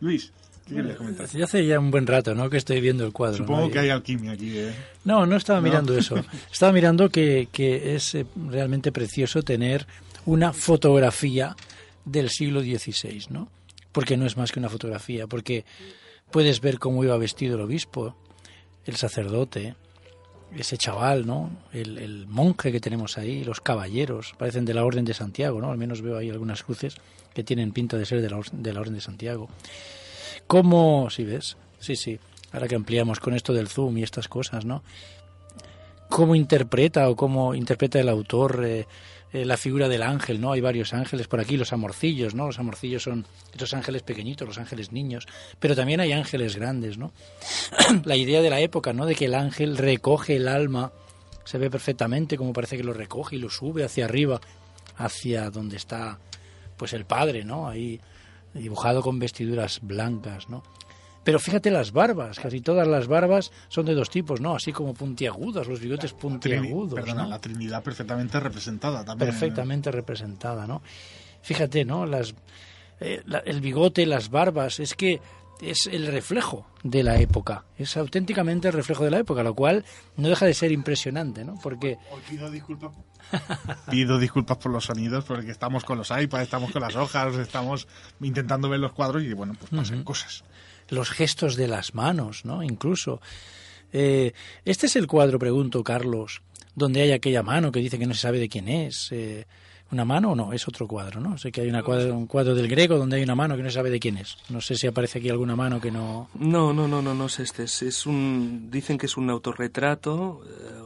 [0.00, 0.32] Luis
[0.66, 1.26] ¿qué quieres comentar?
[1.28, 2.48] Sí, hace ya un buen rato ¿no?
[2.50, 3.70] que estoy viendo el cuadro supongo ¿no?
[3.70, 4.74] que hay alquimia aquí ¿eh?
[5.04, 5.64] no no estaba ¿No?
[5.64, 6.16] mirando eso
[6.52, 9.86] estaba mirando que, que es eh, realmente precioso tener
[10.26, 11.56] una fotografía
[12.04, 13.48] del siglo XVI ¿no?
[13.92, 15.64] porque no es más que una fotografía porque
[16.30, 18.16] puedes ver cómo iba vestido el obispo
[18.84, 19.74] el sacerdote
[20.56, 21.50] ese chaval, ¿no?
[21.72, 25.70] El, el, monje que tenemos ahí, los caballeros, parecen de la Orden de Santiago, ¿no?
[25.70, 26.96] Al menos veo ahí algunas cruces
[27.34, 29.48] que tienen pinta de ser de la, de la Orden de Santiago.
[30.46, 31.56] ¿Cómo, si ves?
[31.78, 32.18] Sí, sí,
[32.52, 34.82] ahora que ampliamos con esto del zoom y estas cosas, ¿no?
[36.08, 38.86] ¿Cómo interpreta o cómo interpreta el autor eh,
[39.32, 40.52] eh, la figura del ángel, ¿no?
[40.52, 42.46] Hay varios ángeles por aquí, los amorcillos, ¿no?
[42.46, 45.26] Los amorcillos son esos ángeles pequeñitos, los ángeles niños,
[45.58, 47.12] pero también hay ángeles grandes, ¿no?
[48.04, 49.06] la idea de la época, ¿no?
[49.06, 50.92] De que el ángel recoge el alma,
[51.44, 54.40] se ve perfectamente como parece que lo recoge y lo sube hacia arriba,
[54.96, 56.18] hacia donde está,
[56.76, 57.68] pues el padre, ¿no?
[57.68, 58.00] Ahí
[58.52, 60.62] dibujado con vestiduras blancas, ¿no?
[61.22, 64.54] Pero fíjate las barbas, casi todas las barbas son de dos tipos, ¿no?
[64.54, 66.94] Así como puntiagudas, los bigotes puntiagudos.
[66.98, 67.28] La, perdona, ¿no?
[67.28, 69.30] la Trinidad perfectamente representada también.
[69.30, 69.96] Perfectamente ¿no?
[69.96, 70.82] representada, ¿no?
[71.42, 72.06] Fíjate, ¿no?
[72.06, 72.34] Las,
[73.00, 75.20] eh, la, el bigote, las barbas, es que
[75.60, 79.84] es el reflejo de la época, es auténticamente el reflejo de la época, lo cual
[80.16, 81.58] no deja de ser impresionante, ¿no?
[81.62, 81.98] Porque...
[82.10, 82.92] Hoy pido disculpas.
[83.90, 87.86] pido disculpas por los sonidos, porque estamos con los iPads, estamos con las hojas, estamos
[88.22, 90.04] intentando ver los cuadros y bueno, pues pasan uh -huh.
[90.04, 90.44] cosas
[90.90, 92.62] los gestos de las manos, ¿no?
[92.62, 93.20] Incluso.
[93.92, 94.32] Eh,
[94.64, 96.42] este es el cuadro, pregunto, Carlos,
[96.74, 99.10] donde hay aquella mano que dice que no se sabe de quién es.
[99.12, 99.46] Eh,
[99.92, 100.52] ¿Una mano o no?
[100.52, 101.36] Es otro cuadro, ¿no?
[101.36, 103.70] Sé que hay una cuadro, un cuadro del griego donde hay una mano que no
[103.70, 104.36] se sabe de quién es.
[104.48, 106.28] No sé si aparece aquí alguna mano que no...
[106.34, 107.64] No, no, no, no, no es este.
[107.64, 108.70] Es, un...
[108.70, 110.80] Dicen que es un autorretrato, eh,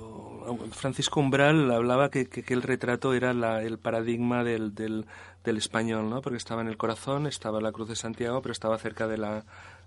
[0.70, 3.32] Francisco Umbral hablaba que, el retrato era
[3.62, 5.06] el paradigma del, del,
[5.44, 6.20] español, ¿no?
[6.20, 9.44] Porque estaba en el corazón, estaba la cruz de Santiago, pero estaba cerca de la,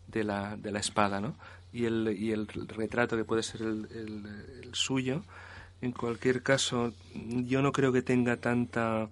[0.07, 1.35] de la, de la espada, ¿no?
[1.73, 5.23] Y el, y el retrato que puede ser el, suyo,
[5.81, 9.09] en cualquier caso, yo no creo que tenga tanta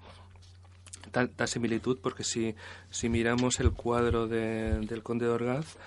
[1.11, 2.55] tanta similitud porque si,
[2.89, 5.77] si miramos el cuadro de, del conde de Orgaz,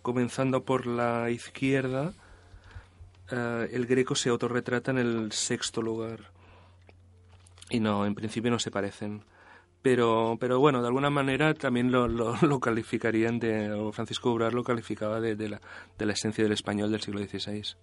[0.00, 2.14] comenzando por la izquierda,
[3.30, 6.30] eh, el greco se autorretrata en el sexto lugar.
[7.70, 9.22] Y no, en principio no se parecen.
[9.82, 14.62] Pero, pero bueno, de alguna manera también lo, lo, calificarían de, o Francisco Ubrar lo
[14.62, 15.60] calificaba de, de, la,
[15.98, 17.74] de la esencia del español del siglo XVI.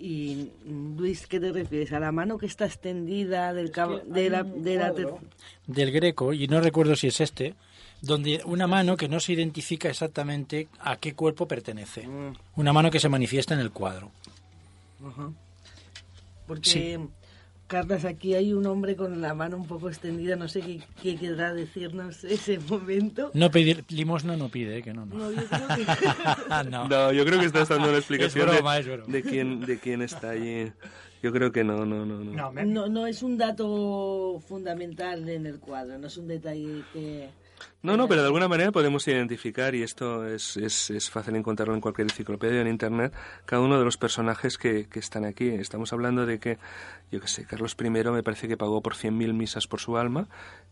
[0.00, 1.92] Y Luis, ¿qué te refieres?
[1.92, 3.70] ¿A la mano que está extendida del,
[4.06, 4.94] de la, de la
[5.66, 6.32] del greco?
[6.32, 7.54] Y no recuerdo si es este,
[8.00, 12.06] donde una mano que no se identifica exactamente a qué cuerpo pertenece.
[12.06, 12.32] Mm.
[12.56, 14.10] Una mano que se manifiesta en el cuadro.
[16.46, 16.98] Porque,
[17.70, 21.14] Carlos, aquí hay un hombre con la mano un poco extendida, no sé qué, qué
[21.14, 23.30] querrá decirnos ese momento.
[23.32, 24.82] No pedir limosna no pide, ¿eh?
[24.82, 25.14] que no, no.
[25.14, 25.68] No, yo creo
[26.64, 26.68] que...
[26.68, 27.12] no.
[27.12, 28.48] yo creo que estás dando la explicación
[29.06, 30.72] de, quién, de quién está allí.
[31.22, 32.24] Yo creo que no, no, no.
[32.24, 37.28] No, no, no es un dato fundamental en el cuadro, no es un detalle que...
[37.82, 41.80] No, no, pero de alguna manera podemos identificar, y esto es, es, fácil encontrarlo en
[41.80, 43.12] cualquier enciclopedia en Internet,
[43.46, 45.48] cada uno de los personajes que, que están aquí.
[45.48, 46.58] Estamos hablando de que,
[47.10, 50.28] yo qué sé, Carlos I me parece que pagó por 100.000 misas por su alma.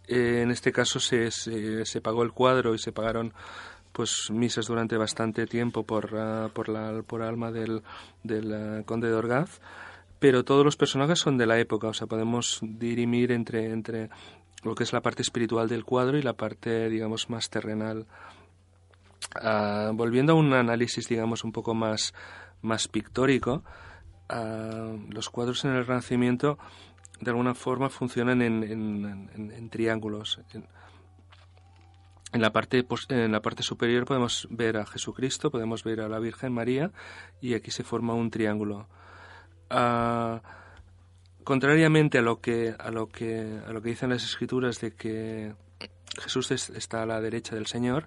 [0.06, 3.32] Eh, en este caso se, se, pagó el cuadro y se pagaron
[3.92, 7.82] pues misas durante bastante tiempo por, uh, por, la, por alma del,
[8.22, 9.60] del uh, conde de Orgaz
[10.18, 14.10] pero todos los personajes son de la época, o sea, podemos dirimir entre, entre
[14.64, 18.06] lo que es la parte espiritual del cuadro y la parte, digamos, más terrenal.
[19.40, 22.14] Ah, volviendo a un análisis, digamos, un poco más,
[22.62, 23.62] más pictórico,
[24.28, 26.58] ah, los cuadros en el Renacimiento
[27.20, 30.40] de alguna forma funcionan en, en, triángulos.
[32.32, 36.20] En, la parte, en la parte superior podemos ver a Jesucristo, podemos ver a la
[36.20, 36.92] Virgen María
[37.40, 38.88] y aquí se forma un triángulo.
[39.70, 40.38] Uh,
[41.48, 45.54] contrariamente a lo que a lo que a lo que dicen las escrituras de que
[46.20, 48.06] Jesús está a la derecha del Señor,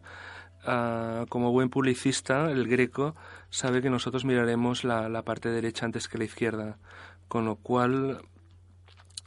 [0.64, 3.16] ah, como buen publicista, el greco
[3.50, 6.78] sabe que nosotros miraremos la, parte derecha antes que la izquierda,
[7.28, 8.22] con lo cual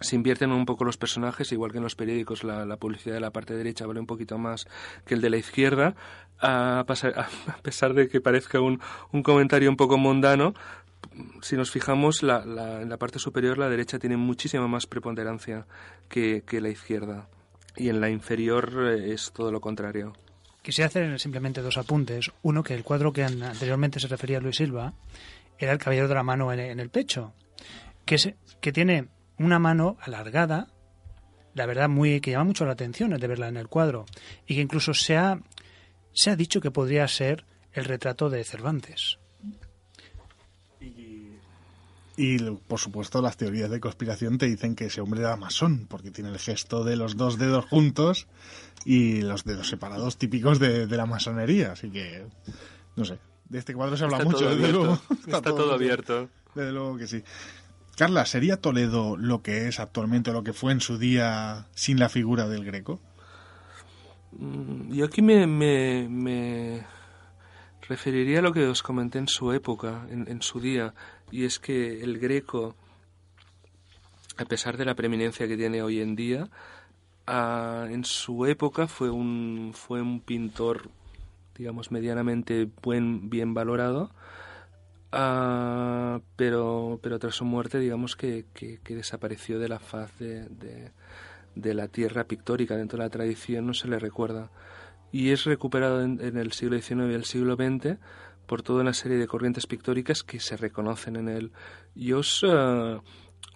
[0.01, 3.33] se invierten un poco los personajes, igual que en los periódicos la, publicidad de la
[3.33, 4.69] parte derecha vale un poquito más
[5.07, 5.97] que el de la izquierda,
[6.41, 10.55] a, a pesar de que parezca un, un comentario un poco mundano,
[11.43, 15.67] si nos fijamos, la, la, en la parte superior la derecha tiene muchísima más preponderancia
[16.09, 17.29] que, la izquierda.
[17.77, 20.13] Y en la inferior eh, es todo lo contrario.
[20.63, 22.31] Quisiera hacer simplemente dos apuntes.
[22.43, 24.95] Uno, que el cuadro que anteriormente se refería a Luis Silva
[25.59, 27.33] era el caballero de la mano en, el pecho,
[28.05, 30.69] que, que tiene una mano alargada,
[31.55, 34.07] la verdad muy que llama mucho la atención el de verla en el cuadro,
[34.47, 35.39] y que incluso se ha,
[36.13, 39.19] se ha dicho que podría ser el retrato de Cervantes.
[42.17, 46.13] Y por supuesto las teorías de conspiración te dicen que ese hombre era masón, porque
[46.13, 48.29] tiene el gesto de los dos dedos juntos
[48.85, 51.73] y los dedos separados típicos de, la masonería.
[51.73, 52.25] Así que,
[52.95, 54.99] no sé, de este cuadro se habla mucho, desde luego.
[55.27, 56.29] Está, todo, abierto.
[56.55, 57.25] Desde luego que sí.
[57.97, 62.09] Carla, ¿sería Toledo lo que es actualmente, lo que fue en su día sin la
[62.09, 63.01] figura del Greco?
[64.33, 66.87] Mm, yo aquí me, me,
[67.89, 70.95] referiría a lo que os comenté en su época, en su día
[71.35, 72.77] y es que el Greco,
[74.37, 76.49] a pesar de la preeminencia que tiene hoy en día,
[77.27, 80.91] en su época fue un, fue un pintor,
[81.59, 84.13] digamos, medianamente buen, bien valorado,
[85.11, 90.93] pero, pero tras su muerte, digamos que, que, desapareció de la faz de,
[91.57, 94.53] de, la tierra pictórica, dentro de la tradición no se le recuerda.
[95.11, 97.99] Y es recuperado en, en el siglo XIX y el siglo XX
[98.47, 101.53] por toda una serie de corrientes pictóricas que se reconocen en él.
[101.95, 102.99] Y os, eh,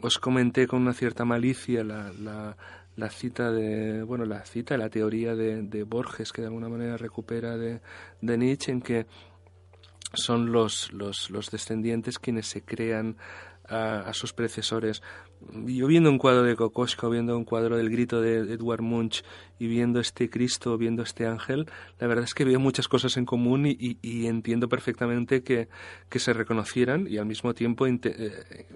[0.01, 2.57] os comenté con una cierta malicia la, la,
[2.97, 6.97] la, cita de, bueno, la cita, la teoría de, de Borges, que de alguna manera
[6.97, 7.81] recupera de,
[8.21, 9.07] de Nietzsche, en que
[10.15, 13.17] son los, los, los descendientes quienes se crean
[13.69, 15.03] a, sus predecesores.
[15.67, 19.23] Yo viendo un cuadro de Kokoschka, viendo un cuadro del grito de Edward Munch
[19.59, 21.67] y viendo este Cristo, viendo este ángel,
[21.99, 25.69] la verdad es que veo muchas cosas en común y, entiendo perfectamente que,
[26.11, 28.67] se reconocieran y al mismo tiempo eh,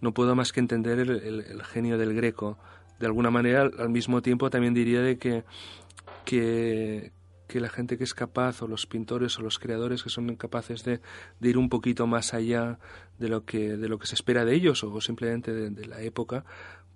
[0.00, 2.58] no puedo más que entender el, genio del greco.
[2.98, 7.12] De alguna manera, al mismo tiempo también diría de que,
[7.46, 10.84] que la gente que es capaz, o los pintores o los creadores que son capaces
[10.84, 11.00] de,
[11.40, 12.78] ir un poquito más allá
[13.18, 16.44] de lo que, de lo que se espera de ellos o simplemente de, la época,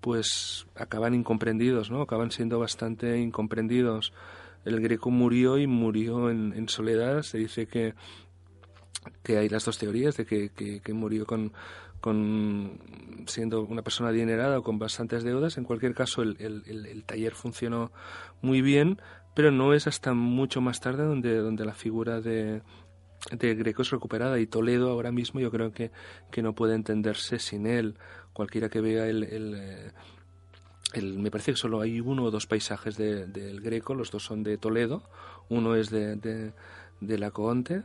[0.01, 2.01] pues acaban incomprendidos, ¿no?
[2.01, 4.13] Acaban siendo bastante incomprendidos.
[4.65, 7.21] El Greco murió y murió en, en soledad.
[7.21, 7.93] Se dice que,
[9.23, 11.53] que hay las dos teorías de que, que, murió con,
[12.01, 12.79] con
[13.27, 15.57] siendo una persona adinerada o con bastantes deudas.
[15.57, 17.91] En cualquier caso, el, el, taller funcionó
[18.41, 19.01] muy bien,
[19.33, 22.61] pero no es hasta mucho más tarde donde, donde la figura de,
[23.31, 25.91] de Greco es recuperada y Toledo ahora mismo yo creo que,
[26.31, 27.95] que no puede entenderse sin él.
[28.33, 32.97] Cualquiera que vea el, el, eh, me parece que solo hay uno o dos paisajes
[32.97, 35.03] del de, Greco, los dos son de Toledo,
[35.49, 36.53] uno es de, de,
[37.01, 37.83] de la Coonte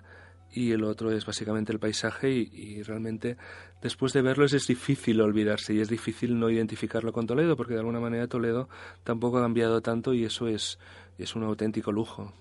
[0.54, 3.36] y el otro es básicamente el paisaje y, y, realmente
[3.82, 7.80] después de verlo es, difícil olvidarse y es difícil no identificarlo con Toledo porque de
[7.80, 8.68] alguna manera Toledo
[9.02, 10.78] tampoco ha cambiado tanto y eso es,
[11.18, 12.32] es un auténtico lujo.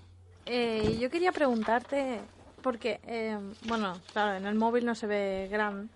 [0.46, 2.20] Eh, yo quería preguntarte
[2.62, 3.36] porque, eh,
[3.66, 5.90] bueno, claro, en el móvil no se ve gran,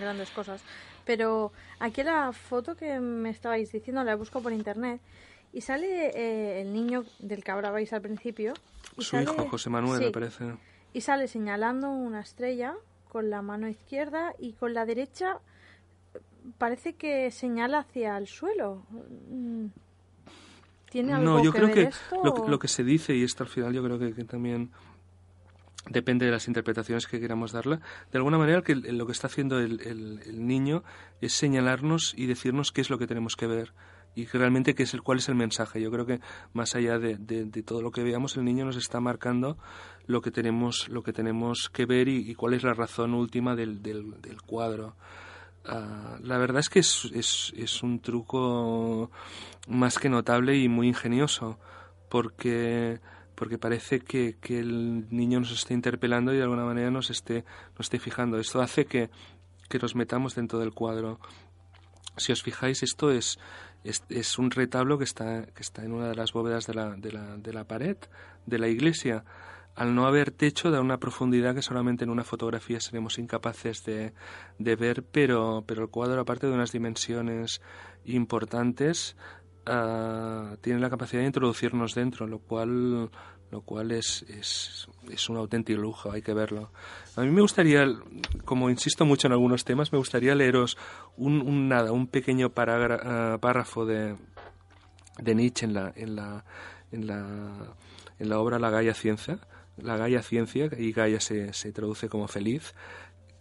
[0.00, 0.62] grandes cosas,
[1.04, 5.00] pero aquí la foto que me estabais diciendo la he buscado por internet
[5.52, 8.54] y sale eh, el niño del que hablabais al principio.
[8.96, 10.44] Su sale, hijo, José Manuel, sí, me parece.
[10.92, 12.74] Y sale señalando una estrella
[13.08, 15.40] con la mano izquierda y con la derecha
[16.58, 18.84] parece que señala hacia el suelo.
[20.90, 22.48] ¿Tiene algo no, yo que creo ver que esto, lo, o?
[22.48, 24.70] lo, que se dice, y esto al final yo creo que, que también
[25.88, 27.78] depende de las interpretaciones que queramos darle.
[28.10, 30.84] De alguna manera, que lo que está haciendo el, el, el, niño
[31.20, 33.72] es señalarnos y decirnos qué es lo que tenemos que ver
[34.14, 35.80] y realmente qué es el, cuál es el mensaje.
[35.80, 36.20] Yo creo que
[36.52, 39.56] más allá de, de, de todo lo que veamos, el niño nos está marcando
[40.06, 43.82] lo que tenemos, lo que, tenemos que ver y, cuál es la razón última del,
[43.82, 44.96] del, cuadro.
[45.64, 49.10] Uh, la verdad es que es, es, es un truco
[49.68, 51.58] más que notable y muy ingenioso
[52.08, 53.00] porque
[53.34, 57.44] porque parece que, que, el niño nos esté interpelando y de alguna manera nos esté,
[57.76, 58.38] nos esté fijando.
[58.38, 59.10] Esto hace que,
[59.68, 61.18] que nos metamos dentro del cuadro.
[62.18, 63.38] Si os fijáis, esto es,
[63.82, 66.90] es, es, un retablo que está, que está en una de las bóvedas de la,
[66.90, 67.96] de, la, de la pared
[68.46, 69.24] de la iglesia.
[69.74, 74.12] Al no haber techo, da una profundidad que solamente en una fotografía seremos incapaces de,
[74.58, 77.62] de ver, pero, pero el cuadro, aparte de unas dimensiones
[78.04, 79.16] importantes,
[79.64, 83.08] Uh, tiene la capacidad de introducirnos dentro, lo cual,
[83.52, 86.72] lo cual es, es, es, un auténtico lujo, hay que verlo.
[87.14, 87.86] A mí me gustaría,
[88.44, 90.76] como insisto mucho en algunos temas, me gustaría leeros
[91.16, 94.16] un, nada, un pequeño uh, párrafo de,
[95.18, 96.44] de Nietzsche en la, en la,
[96.90, 97.76] en la,
[98.18, 99.38] en la obra La Gaia Ciencia,
[99.76, 102.74] La Gaia Ciencia, y Gaia se, se traduce como feliz,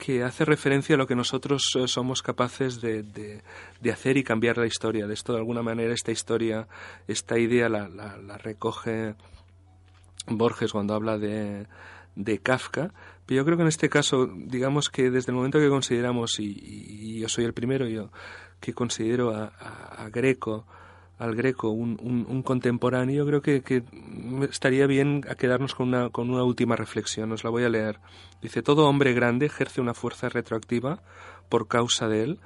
[0.01, 3.43] que hace referencia a lo que nosotros somos capaces de, de,
[3.81, 5.05] de, hacer y cambiar la historia.
[5.05, 6.67] De esto, de alguna manera, esta historia,
[7.07, 9.13] esta idea la, la, la recoge
[10.25, 11.67] Borges cuando habla de,
[12.15, 12.91] de, Kafka.
[13.27, 16.57] Pero yo creo que en este caso, digamos que desde el momento que consideramos, y,
[16.59, 18.09] y yo soy el primero, yo
[18.59, 20.65] que considero a, a, a Greco,
[21.21, 23.83] al Greco un, un, contemporáneo, creo que, que,
[24.49, 27.31] estaría bien a quedarnos con una, con una última reflexión.
[27.31, 27.99] Os la voy a leer.
[28.41, 31.03] Dice, todo hombre grande ejerce una fuerza retroactiva
[31.47, 32.39] por causa de él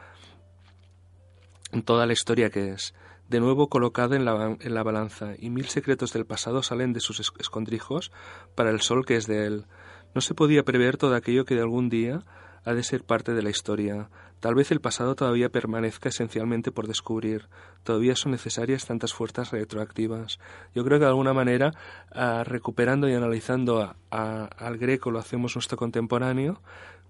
[1.71, 2.93] en toda la historia que es,
[3.30, 6.99] de nuevo colocada en la, en la balanza, y mil secretos del pasado salen de
[6.99, 8.11] sus escondrijos
[8.55, 9.65] para el sol que es de él.
[10.13, 12.23] No se podía prever todo aquello que de algún día
[12.66, 14.09] ha de ser parte de la historia.
[14.39, 17.47] Tal vez el pasado todavía permanezca esencialmente por descubrir.
[17.84, 20.39] Todavía son necesarias tantas fuerzas retroactivas.
[20.74, 21.72] Yo creo que de alguna manera,
[22.16, 26.61] uh, recuperando y analizando al Greco, lo hacemos nuestro contemporáneo,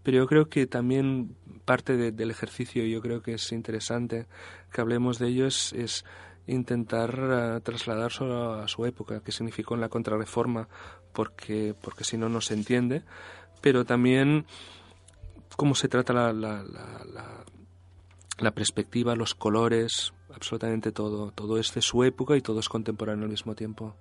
[0.03, 1.35] pero yo creo que también
[1.65, 4.27] parte de, del ejercicio, yo creo que es interesante
[4.71, 6.05] que hablemos de ello, es,
[6.47, 7.19] intentar
[7.57, 10.67] uh, trasladarlo a su época, que significó en la contrarreforma,
[11.11, 13.01] porque, porque si no, no se entiende,
[13.61, 14.45] pero también
[15.55, 21.31] cómo se trata la, la, perspectiva, los colores, absolutamente todo.
[21.31, 23.95] Todo es de su época y todo es contemporáneo al mismo tiempo.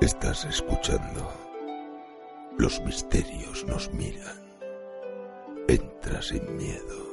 [0.00, 1.32] Estás escuchando.
[2.58, 4.36] Los misterios nos miran.
[5.68, 7.05] Entra sin miedo.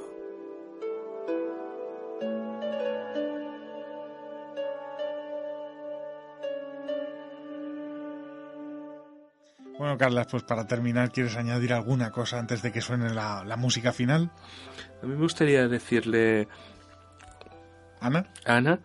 [9.78, 13.58] Bueno, Carlas, pues para terminar, ¿quieres añadir alguna cosa antes de que suene la, la
[13.58, 14.32] música final?
[15.02, 16.48] A mí me gustaría decirle.
[18.00, 18.28] ¿Ana?
[18.46, 18.80] Ana,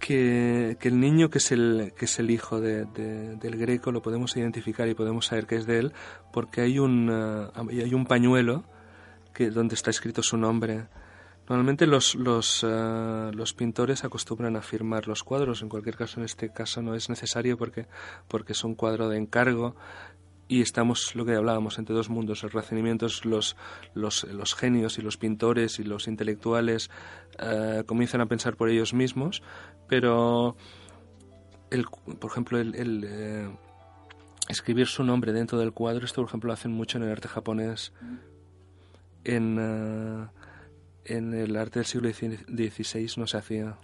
[0.00, 3.92] que, que, el niño que es el, que es el hijo de, de, del greco
[3.92, 5.92] lo podemos identificar y podemos saber que es de él
[6.32, 8.64] porque hay un, uh, hay un pañuelo
[9.34, 10.86] que, donde está escrito su nombre
[11.48, 16.24] Normalmente los, los, eh, los pintores acostumbran a firmar los cuadros, en cualquier caso en
[16.24, 17.86] este caso no es necesario porque,
[18.28, 19.76] porque es un cuadro de encargo
[20.48, 23.56] y estamos lo que hablábamos entre dos mundos el renacimiento los,
[23.94, 26.90] los, los genios y los pintores y los intelectuales
[27.38, 29.42] eh, comienzan a pensar por ellos mismos
[29.88, 30.56] pero
[31.70, 33.48] el, por ejemplo el, eh,
[34.48, 37.28] escribir su nombre dentro del cuadro esto por ejemplo lo hacen mucho en el arte
[37.28, 37.92] japonés
[39.24, 40.26] en, eh,
[41.06, 43.78] en el arte del siglo XVI no se hacía.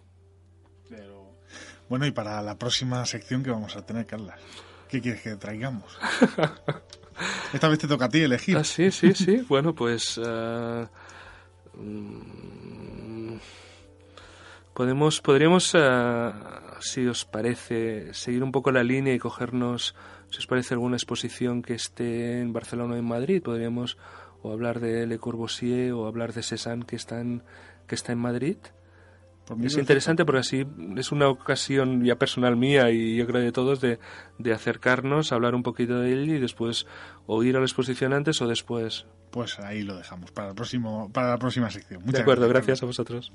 [1.88, 4.36] Bueno y para la próxima sección que vamos a tener Carla
[4.90, 5.96] ¿Qué quieres que traigamos?
[7.52, 8.56] Esta vez te toca a ti elegir.
[8.56, 9.44] Ah, sí, sí, sí.
[9.48, 10.20] Bueno, pues...
[11.76, 13.36] Mm,
[14.74, 16.32] podemos, podríamos, eh,
[16.80, 19.94] si os parece, seguir un poco la línea y cogernos,
[20.30, 23.42] si os parece, alguna exposición que esté en Barcelona o en Madrid.
[23.42, 23.96] Podríamos
[24.42, 27.22] o hablar de Le Corbusier o hablar de Cézanne que está
[27.86, 28.56] que está en Madrid
[29.62, 33.80] es interesante porque así es una ocasión ya personal mía y yo creo de todos
[33.80, 33.98] de,
[34.38, 36.86] de acercarnos, hablar un poquito de él y después
[37.26, 39.06] o ir a la exposición antes o después.
[39.30, 42.04] Pues ahí lo dejamos para el próximo para la próxima sección.
[42.04, 43.32] de acuerdo, gracias a vosotros.